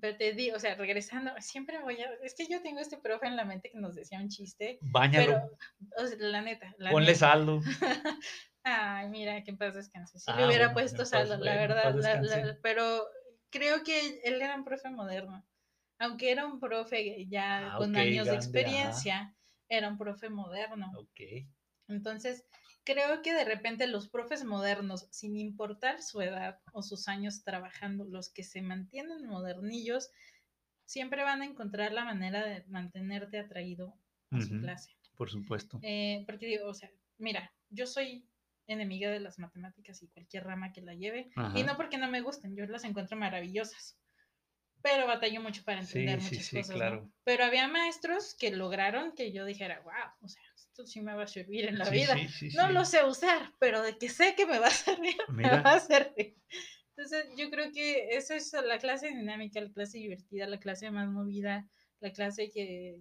[0.00, 2.08] Pero te digo, o sea, regresando, siempre voy a.
[2.22, 4.78] Es que yo tengo este profe en la mente que nos decía un chiste.
[4.82, 5.26] Báñalo.
[5.26, 6.72] Pero, o sea, la neta.
[6.78, 7.18] La Ponle neta.
[7.18, 7.60] saldo.
[8.62, 10.18] Ay, mira, que en paz descanse.
[10.20, 11.94] Si Ah, le hubiera bueno, puesto paz- saldo, la bueno, verdad.
[11.96, 13.04] la- la- pero
[13.50, 15.44] creo que él era un profe moderno.
[15.98, 18.36] Aunque era un profe ya Ah, con años de ajá.
[18.38, 19.34] experiencia,
[19.68, 20.92] era un profe moderno.
[20.96, 21.20] Ok.
[21.88, 22.44] Entonces,
[22.84, 28.04] creo que de repente los profes modernos, sin importar su edad o sus años trabajando,
[28.04, 30.10] los que se mantienen modernillos,
[30.84, 33.98] siempre van a encontrar la manera de mantenerte atraído
[34.30, 34.92] a su clase.
[35.16, 35.80] Por supuesto.
[35.82, 38.28] Eh, porque digo, o sea, mira, yo soy
[38.66, 42.20] enemiga de las matemáticas y cualquier rama que la lleve, y no porque no me
[42.20, 44.00] gusten, yo las encuentro maravillosas,
[44.82, 46.76] pero batallo mucho para Sí, entender sí, muchas sí, cosas, ¿no?
[46.76, 47.12] claro.
[47.24, 50.42] Pero había maestros que lograron que yo dijera, wow, o sea,
[50.76, 52.14] esto sí me va a servir en la Sí, vida.
[52.14, 54.70] sí, sí, No lo sé usar, pero de que sé que me va a
[55.10, 56.36] servir, me va a servir.
[56.94, 61.08] Entonces, yo creo que esa es la clase dinámica, la clase divertida, la clase más
[61.08, 61.66] movida,
[62.00, 63.00] la clase que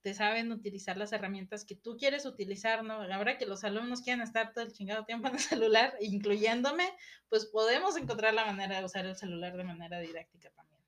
[0.00, 3.02] te saben utilizar las herramientas que tú quieres utilizar, ¿no?
[3.12, 6.88] Ahora que los alumnos quieren estar todo el chingado tiempo en el celular, incluyéndome,
[7.28, 10.80] pues podemos encontrar la manera de usar el celular de manera didáctica también.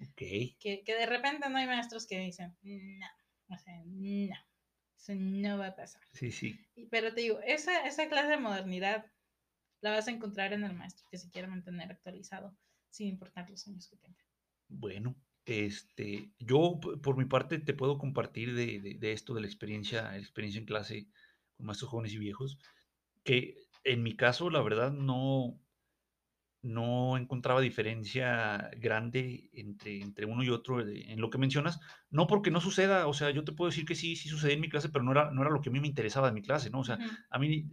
[0.00, 0.58] Ok.
[0.58, 3.06] Que, que de repente no hay maestros que dicen, no,
[3.54, 4.36] o sea, no,
[5.02, 6.02] eso no va a pasar.
[6.12, 6.58] Sí, sí.
[6.90, 9.06] Pero te digo, esa, esa clase de modernidad
[9.80, 12.56] la vas a encontrar en el maestro que se quiera mantener actualizado,
[12.90, 14.24] sin importar los años que tenga.
[14.68, 19.46] Bueno, este, yo por mi parte te puedo compartir de, de- de esto, de la
[19.46, 21.08] experiencia, la experiencia en clase
[21.56, 22.58] con maestros jóvenes y viejos,
[23.24, 25.60] que en mi caso, la verdad, no,
[26.62, 32.26] no encontraba diferencia grande entre, entre uno y otro de- en lo que mencionas, no
[32.28, 34.68] porque no suceda, o sea, yo te puedo decir que sí, sí sucede en mi
[34.68, 36.70] clase, pero no era, no era lo que a mí me interesaba de mi clase,
[36.70, 36.80] ¿no?
[36.80, 36.98] O sea,
[37.30, 37.66] a mí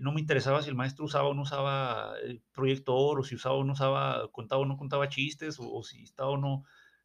[0.00, 3.56] no me interesaba si el maestro usaba o no usaba el proyector, o si usaba
[3.56, 6.64] o no usaba, contaba o no contaba chistes, o, o si estaba o no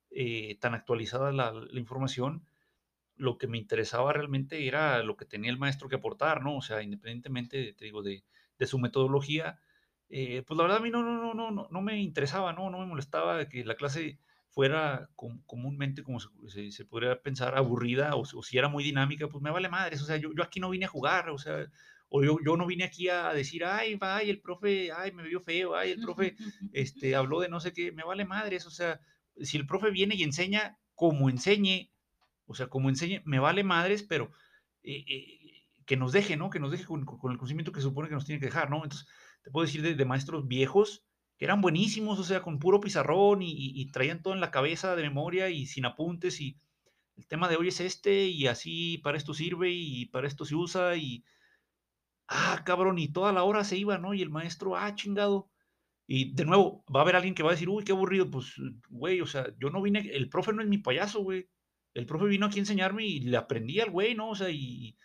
[0.09, 2.47] eh, tan actualizada la, la información.
[3.15, 6.57] Lo que me interesaba realmente era lo que tenía el maestro que aportar, ¿no?
[6.57, 8.23] O sea, independientemente, te digo, de,
[8.59, 9.59] de su metodología,
[10.09, 12.69] eh, pues la verdad a mí no, no, no, no, no, me interesaba, ¿no?
[12.69, 17.57] No me molestaba que la clase fuera com- comúnmente, como se, se, se podría pensar,
[17.57, 20.43] aburrida, o, o si era muy dinámica, pues me vale madres, o sea, yo, yo
[20.43, 21.67] aquí no vine a jugar, o sea,
[22.09, 25.41] o yo, yo no vine aquí a decir, ay, vaya, el profe, ay, me vio
[25.41, 26.35] feo, ay, el profe,
[26.71, 28.99] este, habló de no sé qué, me vale madres, o sea,
[29.41, 31.91] si el profe viene y enseña como enseñe,
[32.45, 34.31] o sea, como enseñe, me vale madres, pero
[34.83, 35.39] eh, eh,
[35.85, 36.49] que nos deje, ¿no?
[36.49, 38.47] Que nos deje con, con- con el conocimiento que se supone que nos tiene que
[38.47, 38.83] dejar, ¿no?
[38.83, 39.07] Entonces,
[39.47, 41.05] te puedo decir de, maestros viejos
[41.37, 45.03] que eran buenísimos, o sea, con puro pizarrón y traían todo en la cabeza de
[45.03, 46.57] memoria y sin apuntes y
[47.17, 50.55] el tema de hoy es este y así para esto sirve y para esto se
[50.55, 51.25] usa y,
[52.27, 54.13] ah, cabrón, y toda la hora se iba, ¿no?
[54.13, 55.49] Y el maestro, ah, chingado.
[56.07, 58.29] Y de nuevo, va a haber alguien que va a decir, uy, qué aburrido.
[58.29, 58.53] Pues,
[58.89, 61.49] güey, o sea, yo no vine, el profe no es mi payaso, güey.
[61.93, 64.29] El profe vino aquí a enseñarme y le aprendí al güey, ¿no?
[64.29, 64.95] O sea, y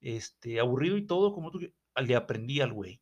[0.00, 3.00] este, aburrido y todo, como tú, le aprendí al güey.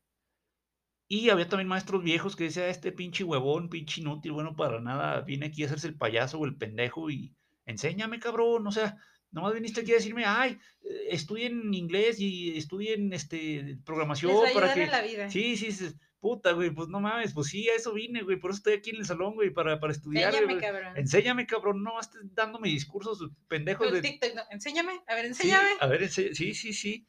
[1.10, 5.22] Y había también maestros viejos que decían, este pinche huevón, pinche inútil, bueno, para nada,
[5.22, 7.34] viene aquí a hacerse el payaso o el pendejo y
[7.64, 8.66] enséñame, cabrón.
[8.66, 8.96] O sea,
[9.30, 14.50] nomás viniste aquí a decirme, ay, eh, estudien inglés y estudien este, programación Les va
[14.50, 14.84] a para que...
[14.84, 15.30] en la vida.
[15.30, 15.88] Sí, sí, sí,
[16.20, 18.90] puta, güey, pues no mames, pues sí, a eso vine, güey, por eso estoy aquí
[18.90, 20.28] en el salón, güey, para, para estudiar.
[20.34, 20.66] Enséñame, güey.
[20.66, 20.96] cabrón.
[20.96, 24.02] Enséñame, cabrón, no estés dándome discursos pendejos Pero de...
[24.02, 25.68] TikTok, no, Enséñame, a ver, Sí, enséñame.
[25.80, 27.06] a ver, ense- sí, sí, sí.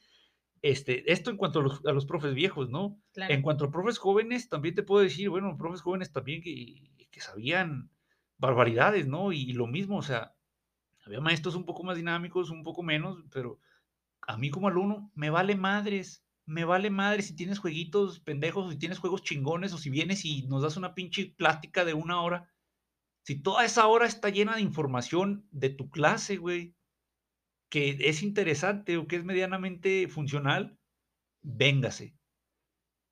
[0.62, 3.01] Este, esto en cuanto a los, a los profes viejos, ¿no?
[3.14, 3.34] Claro.
[3.34, 7.22] En cuanto a profes jóvenes, también te puedo decir, bueno, profes jóvenes también que, que
[7.22, 7.89] sabían
[8.38, 9.32] barbaridades, ¿no?
[9.32, 10.36] Y, lo mismo, o sea,
[11.05, 13.60] había maestros un poco más dinámicos, un poco menos, pero
[14.22, 18.72] a mí como alumno me vale madres, me vale madres si tienes jueguitos pendejos, o
[18.72, 22.22] si tienes juegos chingones, o si vienes y nos das una pinche plática de una
[22.22, 22.49] hora.
[23.24, 26.76] Si toda esa hora está llena de información de tu clase, güey,
[27.70, 30.78] que es interesante o que es medianamente funcional,
[31.41, 32.15] véngase.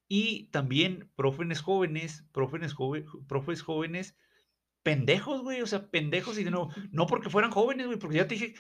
[0.10, 4.18] Y también profes jóvenes, profes, joven, profes jóvenes,
[4.84, 8.28] pendejos, güey, o sea, pendejos y de nuevo, no porque fueran jóvenes, güey, porque ya
[8.28, 8.56] te dije,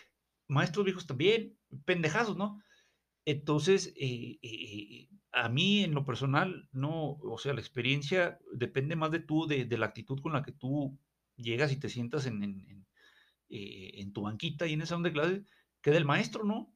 [0.48, 2.62] maestros viejos también, pendejazos, ¿no?
[3.26, 9.12] Entonces, eh, eh, a mí en lo personal, no, o sea, la experiencia depende más
[9.12, 10.98] de tú, de, de la actitud con la que tú
[11.36, 12.88] llegas y te sientas en, en, en,
[13.50, 15.43] eh, en tu banquita y en esa salón de clase,
[15.88, 16.76] que del maestro, ¿no?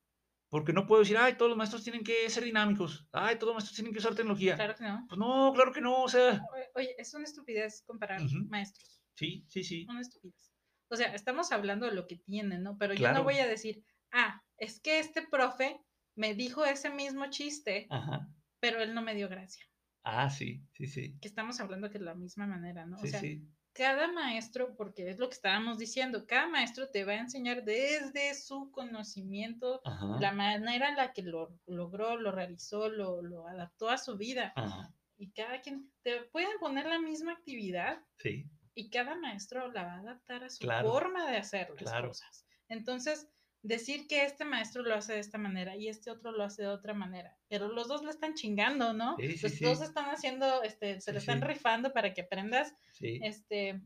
[0.50, 3.56] Porque no puedo decir, ay, todos los maestros tienen que ser dinámicos, ay, todos los
[3.56, 4.56] maestros tienen que usar tecnología.
[4.56, 5.06] Claro que no.
[5.10, 6.42] Pues no, claro que no, o sea,
[6.76, 9.02] Oye, es una estupidez comparar maestros.
[9.16, 10.54] sí, sí, sí, Una estupidez.
[10.90, 12.78] O sea, estamos hablando de lo que tienen, ¿no?
[12.78, 13.84] Pero yo no voy a decir,
[14.14, 15.82] ah, es que este profe
[16.16, 18.30] me dijo ese mismo chiste, ajá,
[18.62, 19.66] pero él no me dio gracia.
[20.04, 22.98] ah, sí, sí, sí, Que estamos hablando que es la misma manera, ¿no?
[22.98, 27.06] sí, o sea, sí, cada maestro, porque es lo que estábamos diciendo, cada maestro te
[27.06, 30.20] va a enseñar desde su conocimiento, Ajá.
[30.20, 34.54] la manera en la que lo logró, lo realizó, lo, lo adaptó a su vida.
[34.56, 34.94] Ajá.
[35.18, 38.50] Y cada quien te pueden poner la misma actividad Sí.
[38.74, 42.08] y cada maestro la va a adaptar a su Claro, forma de hacer las claro.
[42.08, 42.48] cosas.
[42.70, 43.30] Entonces,
[43.64, 46.70] decir que este maestro lo hace de esta manera y este otro lo hace de
[46.70, 49.16] otra manera, pero los dos le están chingando, ¿no?
[49.20, 49.66] Sí, sí, los sí.
[49.66, 53.82] dos están haciendo, este, se le están rifando para que aprendas, este,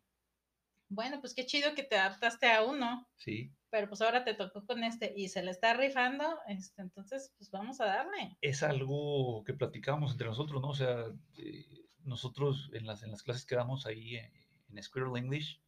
[0.88, 3.52] bueno, pues qué chido que te adaptaste a uno, Sí.
[3.70, 7.50] pero pues ahora te tocó con este y se le está rifando, este, entonces, pues
[7.52, 8.38] vamos a darle.
[8.42, 10.70] es algo que platicábamos entre nosotros, ¿no?
[10.70, 11.06] O sea,
[11.38, 11.66] eh,
[12.04, 14.32] nosotros en las, en las clases que damos ahí en,
[14.70, 15.60] en Squirrel English,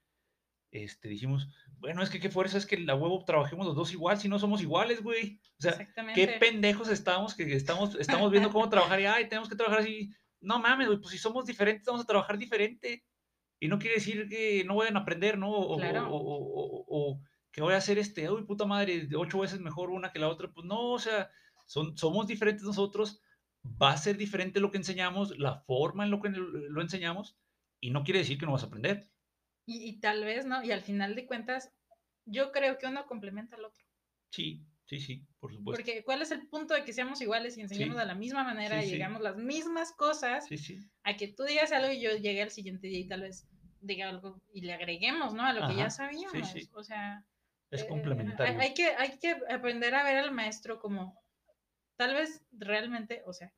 [0.71, 1.47] este, dijimos,
[1.79, 4.37] bueno, es que qué fuerza es que la huevo trabajemos los dos igual, si no
[4.39, 5.39] somos iguales, güey.
[5.59, 5.73] O sea,
[6.15, 10.11] qué pendejos estamos que estamos, estamos viendo cómo trabajar y, ay, tenemos que trabajar así.
[10.41, 13.03] No mames, güey, pues si somos diferentes, vamos a trabajar diferente.
[13.59, 15.51] Y no quiere decir que no vayan a aprender, ¿no?
[15.51, 16.09] O, Claro.
[16.09, 20.11] o- o- o- que voy a hacer este, uy, puta madre, ocho veces mejor una
[20.11, 20.51] que la otra.
[20.51, 21.31] Pues no, o sea,
[21.65, 23.19] son, somos diferentes nosotros,
[23.81, 27.35] va a ser diferente lo que enseñamos, la forma en lo que lo enseñamos,
[27.79, 29.09] y no quiere decir que no vas a aprender.
[29.67, 30.63] Y, y tal vez, ¿no?
[30.63, 31.71] Y al final de cuentas,
[32.25, 33.85] yo creo que uno complementa al otro.
[34.31, 35.83] Sí, sí, sí, por supuesto.
[35.83, 38.43] Porque ¿cuál es el punto de que seamos iguales y enseñemos Sí, de la misma
[38.43, 38.95] manera sí, y sí.
[38.95, 42.51] digamos las mismas cosas Sí, sí, a que tú digas algo y yo llegue al
[42.51, 43.47] siguiente día y tal vez
[43.81, 45.43] diga algo y le agreguemos, ¿no?
[45.43, 46.49] A lo que ya sabíamos.
[46.49, 46.67] sí.
[46.73, 47.23] O sea,
[47.69, 48.59] es eh, complementario.
[48.59, 51.19] Hay, que, hay que aprender a ver al maestro como
[51.97, 53.53] tal vez realmente, o sea,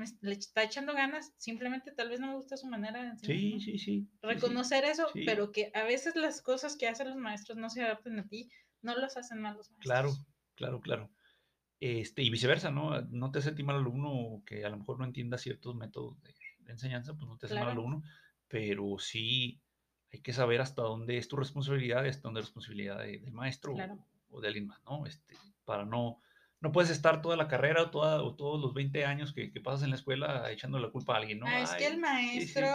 [0.00, 3.38] me le está echando ganas, simplemente tal vez no me gusta su manera de enseñar.
[3.38, 3.60] Sí, ¿no?
[3.60, 3.78] sí, sí.
[3.78, 4.08] sí, sí.
[4.22, 5.22] Reconocer eso, sí.
[5.24, 8.50] pero que a veces las cosas que hacen los maestros no se adapten a ti,
[8.82, 9.84] no los hacen mal los maestros.
[9.84, 10.10] Claro,
[10.56, 11.10] claro, claro.
[11.80, 13.00] Este, y viceversa, ¿no?
[13.02, 16.20] No te hace a ti mal alumno que a lo mejor no entienda ciertos métodos
[16.22, 17.80] de, de enseñanza, pues no te hace mal Claro.
[17.80, 18.02] alumno,
[18.48, 19.62] pero sí
[20.12, 23.74] hay que saber hasta dónde es tu responsabilidad, hasta dónde es responsabilidad de- del maestro
[23.74, 23.94] Claro.
[24.28, 25.06] o, o de alguien más, ¿no?
[25.06, 26.20] Este, para no,
[26.60, 29.60] no puedes estar toda la carrera o, toda, o todos los 20 años que, que
[29.60, 31.46] pasas en la escuela echando la culpa a alguien, ¿no?
[31.46, 32.66] Ah, es que el maestro,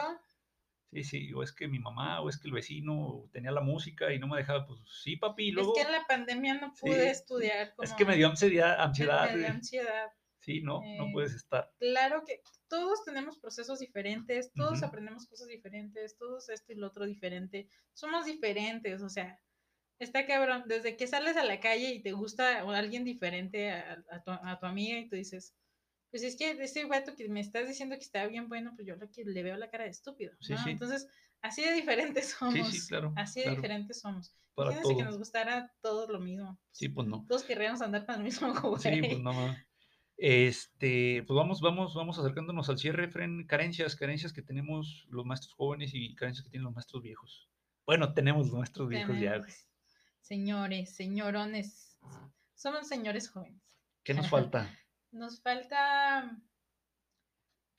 [0.91, 4.13] Sí, sí, o es que mi mamá, o es que el vecino tenía la música
[4.13, 6.73] y no me dejaba, pues sí, papi, y es luego que en la pandemia no
[6.73, 7.73] Sí, pude estudiar.
[7.81, 9.51] es como que me dio ansiedad, me- ansiedad, me dio güey.
[9.57, 10.07] ansiedad.
[10.39, 11.71] Sí, no, no Eh, puedes estar.
[11.79, 17.05] Claro que todos tenemos procesos diferentes, todos aprendemos cosas diferentes, todos esto y lo otro
[17.05, 17.67] diferente.
[17.93, 19.39] Somos diferentes, o sea,
[19.99, 20.63] está cabrón.
[20.67, 24.31] Desde que sales a la calle y te gusta o alguien diferente a, a tu,
[24.31, 25.55] a tu amiga y tú dices,
[26.15, 28.95] pues es que ese vato que me estás diciendo que está bien bueno, pues yo
[28.95, 30.31] le veo la cara de estúpido.
[30.39, 30.63] Sí, ¿no?
[30.63, 30.69] sí.
[30.71, 31.09] Entonces,
[31.41, 32.69] así de diferentes Sí, somos.
[32.69, 33.13] sí, claro.
[33.17, 34.33] Así de claro, diferentes somos.
[34.53, 36.57] Para Imagínense que nos gustara todos lo mismo.
[36.71, 37.25] Sí, pues no.
[37.27, 38.81] Todos querríamos andar para el mismo güey.
[38.81, 39.57] Sí, pues no más.
[40.17, 43.45] Este, pues vamos, vamos, vamos acercándonos al cierre, Fren.
[43.45, 47.49] Carencias, carencias que tenemos los maestros jóvenes y carencias que tienen los maestros viejos.
[47.85, 49.51] Bueno, tenemos los maestros viejos ya, güey.
[49.51, 49.74] Tenemos
[50.29, 51.99] Señores, señorones,
[52.55, 53.61] somos señores jóvenes.
[54.03, 54.75] ¿Qué nos falta?
[55.11, 56.35] Nos falta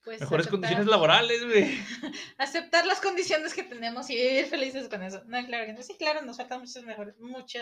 [0.04, 1.76] pues Mejores aceptar- condiciones laborales, güey.
[2.38, 5.24] aceptar las condiciones que tenemos y vivir felices con eso.
[5.26, 5.82] No, claro que no.
[5.82, 7.58] Sí, claro, nos falta mucho mejor, mucho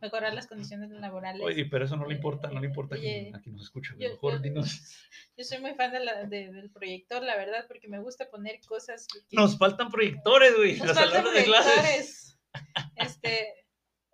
[0.00, 1.42] mejorar las condiciones laborales.
[1.44, 3.56] Oye, pero eso no le importa, no le Eh, importa a quien, oye, a quien
[3.56, 3.94] nos escucha.
[3.98, 4.96] Yo, Mejor yo- dinos.
[5.36, 8.60] yo soy muy fan de la- de- del proyector, la verdad, porque me gusta poner
[8.60, 10.78] cosas que, Nos faltan proyectores, güey.
[10.78, 12.38] nos Las faltan de clases.
[12.94, 13.59] Este,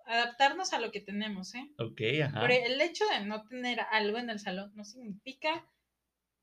[0.06, 1.70] adaptarnos a lo que tenemos, ¿eh?
[1.78, 2.40] Ok, ajá.
[2.40, 5.68] Pero el hecho de no tener algo en el salón no significa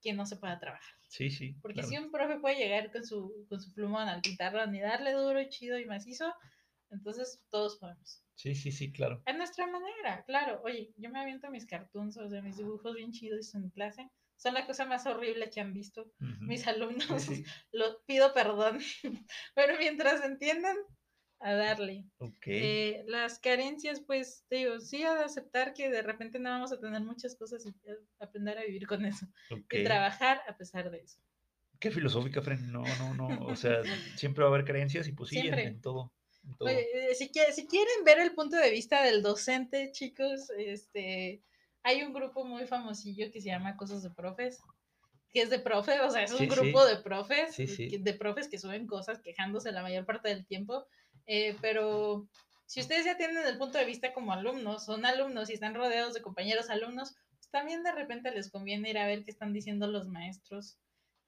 [0.01, 0.95] que no se pueda trabajar.
[1.07, 1.55] Sí, sí.
[1.61, 1.89] Porque claro.
[1.89, 5.39] si un profe puede llegar con su, con su plumón al pizarrón y darle duro
[5.39, 6.33] y chido y macizo,
[6.89, 8.23] entonces todos podemos.
[8.35, 9.21] Sí, sí, sí, claro.
[9.25, 10.61] A nuestra manera, claro.
[10.63, 14.09] Oye, yo me aviento mis cartoons, o sea, mis dibujos bien chidos en clase.
[14.35, 16.43] Son la cosa más horrible que han visto Ujú.
[16.45, 17.21] mis alumnos.
[17.21, 17.45] Sí, sí.
[17.71, 18.79] Lo pido perdón.
[19.55, 20.75] Pero mientras entiendan,
[21.43, 22.05] a darle.
[22.19, 22.47] Ok.
[22.47, 26.79] Eh, las carencias, pues, te digo, sí, a aceptar que de repente no vamos a
[26.79, 27.73] tener muchas cosas y
[28.19, 29.25] aprender a vivir con eso.
[29.51, 29.73] ok.
[29.73, 31.19] Y trabajar a pesar de eso.
[31.79, 32.71] Qué filosófica, Fren.
[32.71, 33.45] No, no, no.
[33.45, 33.81] O sea,
[34.17, 36.13] siempre va a haber creencias y pues sí, en, en todo.
[36.45, 36.69] en todo.
[36.69, 41.41] Oye, eh, si, si quieren ver el punto de vista del docente, chicos, este,
[41.83, 44.61] hay un grupo muy famosillo que se llama Cosas de Profes,
[45.33, 46.49] que es de profes, o sea, es un Sí, sí.
[46.49, 50.85] grupo de profes, Sí, de profes que suben cosas quejándose la mayor parte del tiempo,
[51.27, 52.27] eh, pero
[52.65, 56.13] si ustedes ya tienen el punto de vista como alumnos, son alumnos y están rodeados
[56.13, 59.87] de compañeros alumnos, pues también de repente les conviene ir a ver qué están diciendo
[59.87, 60.77] los maestros.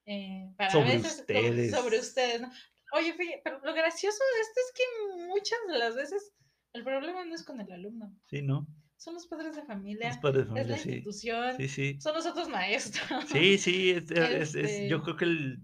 [0.08, 1.72] eh, para Sobre como- ustedes.
[1.72, 2.52] sobre ustedes, ¿no?
[2.94, 6.32] Oye, fíjate, pero lo gracioso de esto es que muchas de las veces
[6.74, 8.68] el problema no es con el alumno, Sí, ¿no?
[8.98, 10.90] son los padres de familia, Los padres de es la familia, sí.
[10.92, 11.98] institución, Sí, sí.
[12.00, 13.26] son los otros maestros.
[13.32, 13.90] Sí, sí.
[13.92, 14.12] Es-
[14.56, 15.58] Este- yo creo que el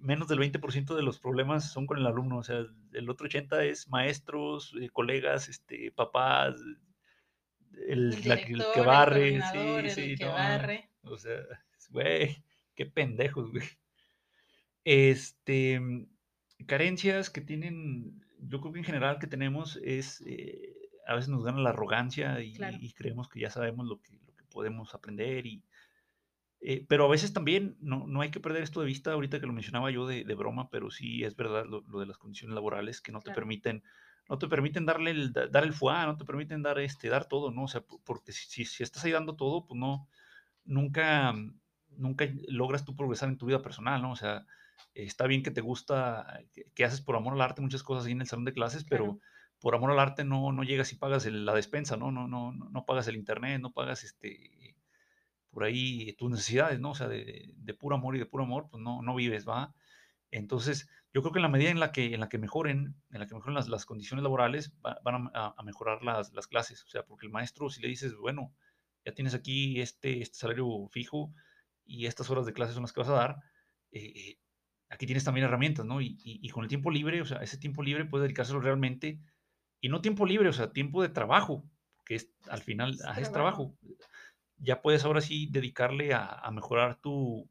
[0.00, 3.60] menos del 20% de los problemas son con el alumno, o sea, el otro 80%
[3.60, 6.54] es maestros, eh, colegas, este, papás,
[7.86, 10.90] el, El la que- el el barre, coordinador, sí, el sí, que no, barre.
[11.02, 11.38] o sea,
[11.90, 12.42] güey,
[12.74, 13.64] qué pendejos, güey.
[14.84, 15.80] Este,
[16.66, 20.74] carencias que tienen, yo creo que en general que tenemos es, eh,
[21.06, 22.76] a veces nos gana la arrogancia y, Claro.
[22.80, 25.62] y creemos que ya sabemos lo que, lo que podemos aprender y,
[26.60, 29.46] eh, pero a veces también no, no hay que perder esto de vista, ahorita que
[29.46, 32.54] lo mencionaba yo de, de broma, pero sí es verdad lo, lo de las condiciones
[32.54, 33.82] laborales que no te permiten,
[34.28, 37.26] no te permiten darle el, da- dar el fuá, no te permiten dar este, dar
[37.26, 37.64] todo, ¿no?
[37.64, 40.08] O sea, po- porque si, si, si estás ahí dando todo, pues no,
[40.64, 41.34] nunca,
[41.90, 44.12] nunca logras tú progresar en tu vida personal, ¿no?
[44.12, 44.46] O sea,
[44.94, 48.12] está bien que te gusta, que, que haces por amor al arte muchas cosas ahí
[48.12, 49.18] en el salón de clases, pero
[49.60, 52.10] por amor al arte no, no llegas y pagas el- la despensa, ¿no?
[52.12, 54.50] No, no, no, no pagas el internet, no pagas este,
[55.50, 56.90] por ahí tus necesidades, ¿no?
[56.92, 59.74] O sea, de, de puro amor y de puro amor, pues no, no vives, ¿va?
[60.30, 63.20] Entonces, yo creo que en la medida en la que, en la que mejoren, en
[63.20, 66.84] la que mejoren las, las condiciones laborales, va- van a, mejorar las, las clases.
[66.84, 68.54] O sea, porque el maestro, si le dices, bueno,
[69.04, 71.34] ya tienes aquí este, este salario fijo
[71.84, 73.36] y estas horas de clases son las que vas a dar,
[73.92, 74.38] eh,
[74.88, 76.00] aquí tienes también herramientas, ¿no?
[76.00, 79.20] Y, y- y con el tiempo libre, o sea, ese tiempo libre puedes dedicárselo realmente,
[79.80, 81.64] y no tiempo libre, o sea, tiempo de trabajo,
[82.04, 83.74] que es al final, Es ah, es trabajo.
[83.82, 83.96] trabajo.
[84.60, 87.48] Ya puedes ahora sí dedicarle a, a mejorar tu,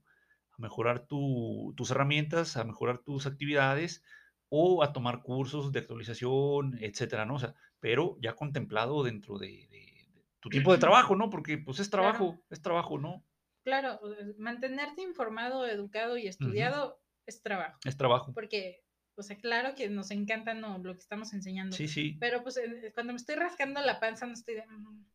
[0.52, 4.04] a mejorar tu- tus herramientas, a mejorar tus actividades
[4.50, 7.36] o a tomar cursos de actualización, etcétera, ¿no?
[7.36, 11.30] O sea, pero ya contemplado dentro de, de- de tu tiempo de trabajo, ¿no?
[11.30, 12.12] Porque pues es Claro.
[12.14, 13.26] trabajo, es trabajo, ¿no?
[13.64, 14.00] Claro,
[14.38, 17.78] mantenerte informado, educado y estudiado es trabajo.
[17.86, 18.34] Es trabajo.
[18.34, 18.84] Porque,
[19.16, 20.78] o sea, claro que nos encanta ¿no?
[20.80, 21.76] lo que estamos enseñando.
[21.76, 22.18] Sí, sí.
[22.20, 22.60] Pero pues
[22.94, 25.06] cuando me estoy rascando la panza no estoy de, "Mm,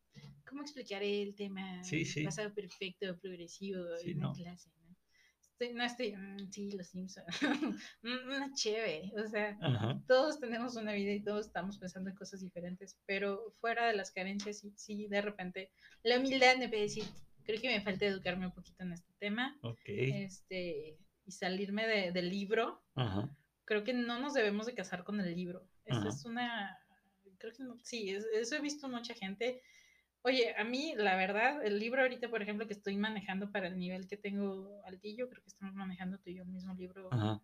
[0.55, 2.23] ¿cómo explicaré el tema Sí, sí.
[2.23, 4.31] pasado perfecto, progresivo Sí, en no.
[4.31, 4.69] clase?
[4.79, 4.95] ¿no?
[5.41, 7.25] Estoy, no estoy, "Mm, sí, los Simpsons.
[8.03, 9.11] Una chévere.
[9.17, 10.01] O sea, Ajá.
[10.07, 14.11] todos tenemos una vida y todos estamos pensando en cosas diferentes, pero fuera de las
[14.11, 15.71] carencias, sí, sí de repente,
[16.03, 17.03] la humildad me puede decir,
[17.43, 19.81] creo que me falta educarme un poquito en este tema, Ok.
[19.87, 22.81] este, y salirme de- del libro.
[22.95, 23.29] Ajá.
[23.65, 25.67] Creo que no nos debemos de casar con el libro.
[25.85, 26.77] Esa es una,
[27.39, 29.61] creo que no- sí, es- eso he visto mucha gente.
[30.25, 33.77] Oye, a mí, la verdad, el libro ahorita, por ejemplo, que estoy manejando para el
[33.77, 37.39] nivel que tengo altillo, creo que estamos manejando tú y yo el mismo libro Ajá.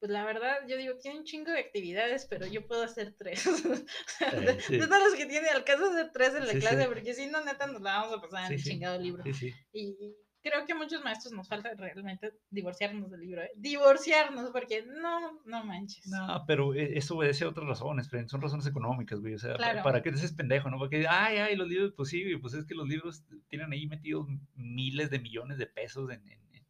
[0.00, 3.44] pues la verdad, yo digo, tiene un chingo de actividades, pero yo puedo hacer tres.
[4.32, 4.78] De, sí.
[4.78, 6.88] de todas las que tiene, alcanzo a hacer tres en la Sí, clase, sí.
[6.88, 9.22] porque si no, neta, nos la vamos a pasar en el chingado libro.
[9.24, 9.52] Sí, sí.
[9.72, 13.42] Y, y creo que a muchos maestros nos falta realmente divorciarnos del libro.
[13.42, 13.50] ¿eh?
[13.56, 16.06] Divorciarnos, porque no, no manches.
[16.06, 18.28] No, pero e- eso obedece a otras razones, friend.
[18.28, 19.34] Son razones económicas, güey.
[19.34, 19.82] O sea, Claro.
[19.82, 20.78] ¿para qué te haces pendejo, no?
[20.78, 23.86] Porque, ay, ay, los libros, pues sí, güey, pues es que los libros tienen ahí
[23.86, 26.66] metidos miles de millones de pesos en, en, en-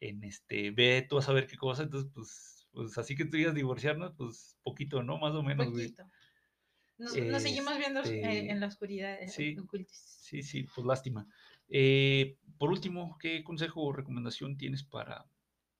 [0.00, 1.84] en, este, ve tú a saber qué cosa.
[1.84, 5.18] Entonces, pues, pues así que tú digas divorciarnos, pues poquito, ¿no?
[5.18, 5.90] Más o menos, güey.
[5.92, 6.10] poquito.
[6.98, 9.56] Nos, nos seguimos viendo eh, Este, en la oscuridad, eh, sí.
[9.58, 9.96] ocultos.
[9.96, 11.26] Sí, sí, pues lástima.
[11.68, 15.26] Eh, por último, ¿qué consejo o recomendación tienes para,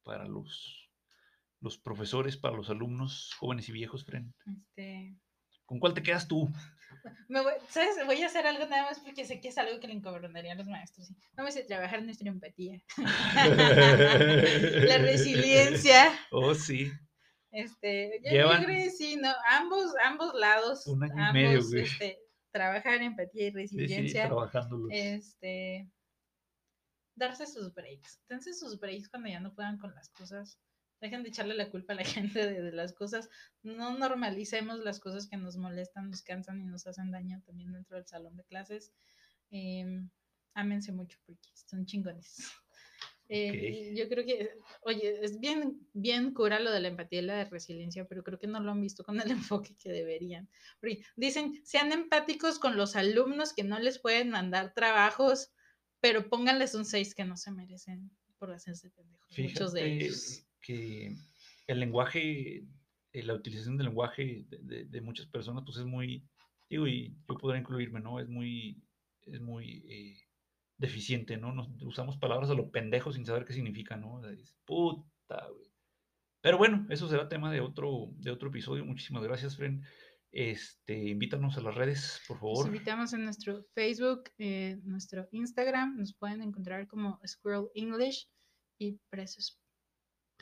[0.02, 0.90] para los,
[1.60, 4.34] los profesores, para los alumnos, jóvenes y viejos, Fren?
[4.46, 5.16] Este,
[5.64, 6.50] ¿Con cuál te quedas tú?
[7.28, 7.96] me voy, ¿Sabes?
[8.06, 10.56] Voy a hacer algo nada más porque sé que es algo que le encabronaría a
[10.56, 11.08] los maestros.
[11.08, 11.16] ¿sí?
[11.34, 12.82] Vamos a trabajar nuestra empatía.
[13.36, 16.12] la resiliencia.
[16.30, 16.92] Oh, sí.
[17.50, 19.32] Este, yo, creo que sí, ¿no?
[19.50, 20.86] Ambos, ambos lados.
[20.86, 21.82] Un año y ambos, medio, güey.
[21.82, 22.18] este,
[22.52, 24.30] trabajar empatía y sí, resiliencia.
[24.90, 25.90] este,
[27.16, 28.20] darse sus breaks.
[28.28, 30.58] Dense sus breaks cuando ya no puedan con las cosas.
[31.00, 32.04] Dejen de echarle la culpa a la
[32.36, 33.28] gente de, de las cosas.
[33.62, 37.96] No normalicemos las cosas que nos molestan, nos cansan y nos hacen daño también dentro
[37.96, 38.92] del salón de clases.
[39.50, 39.84] Eh,
[40.54, 42.36] ámense mucho porque son chingones.
[43.28, 43.96] Eh, Ok.
[43.98, 44.50] Yo creo que,
[44.82, 48.38] oye, es bien, bien cura lo de la empatía y la de resiliencia, pero creo
[48.38, 49.30] que no lo han visto con el
[49.70, 50.48] enfoque que deberían.
[50.80, 55.52] Porque dicen, sean empáticos con los alumnos que no les pueden mandar trabajos,
[56.00, 59.38] pero pónganles un 6 que no se merecen por hacerse pendejos.
[59.38, 60.44] Muchos de ellos.
[60.60, 61.14] que
[61.68, 62.64] el lenguaje,
[63.12, 66.24] eh, la utilización del lenguaje de, de- de muchas personas, pues es muy,
[66.68, 68.18] digo, y yo podría incluirme, ¿no?
[68.20, 68.82] Es muy,
[69.26, 70.18] es muy eh,
[70.82, 71.52] deficiente, ¿no?
[71.52, 74.16] Nos, usamos palabras a lo pendejo sin saber qué significa, ¿no?
[74.16, 75.72] O sea, dices, puta, güey.
[76.42, 78.84] Pero bueno, eso será tema de otro, de otro episodio.
[78.84, 79.82] Muchísimas gracias, Fren.
[80.32, 82.66] Este, invítanos a las redes, por favor.
[82.66, 85.96] invitamos en nuestro Facebook, eh, nuestro Instagram.
[85.96, 88.28] Nos pueden encontrar como Squirrel English
[88.78, 89.61] y Precious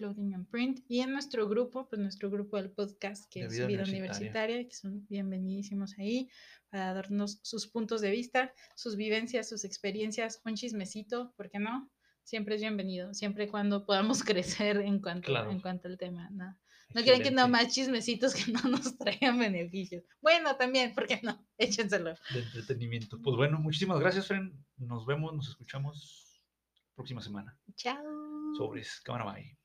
[0.00, 0.80] Clothing and Print.
[0.88, 3.98] Y en nuestro grupo, pues nuestro grupo del podcast, que De es Vida Universitaria.
[3.98, 6.30] Universitaria, que son bienvenidísimos ahí
[6.70, 11.90] para darnos sus puntos de vista, sus vivencias, sus experiencias, un chismecito, ¿por qué no?
[12.22, 15.50] siempre es bienvenido, siempre cuando podamos crecer en cuanto, Claro.
[15.50, 16.30] en cuanto al tema.
[16.30, 16.56] No,
[16.94, 20.04] no quieren que no más chismecitos que no nos traigan beneficios.
[20.22, 21.44] Bueno, también, ¿por qué no?
[21.58, 22.14] Échenselo.
[22.32, 23.20] de entretenimiento.
[23.20, 24.64] Pues bueno, muchísimas gracias, Fren.
[24.78, 26.40] Nos vemos, nos escuchamos
[26.94, 27.58] próxima semana.
[27.74, 28.54] Chao.
[28.56, 29.00] Sobres.
[29.02, 29.59] Cámara, bye.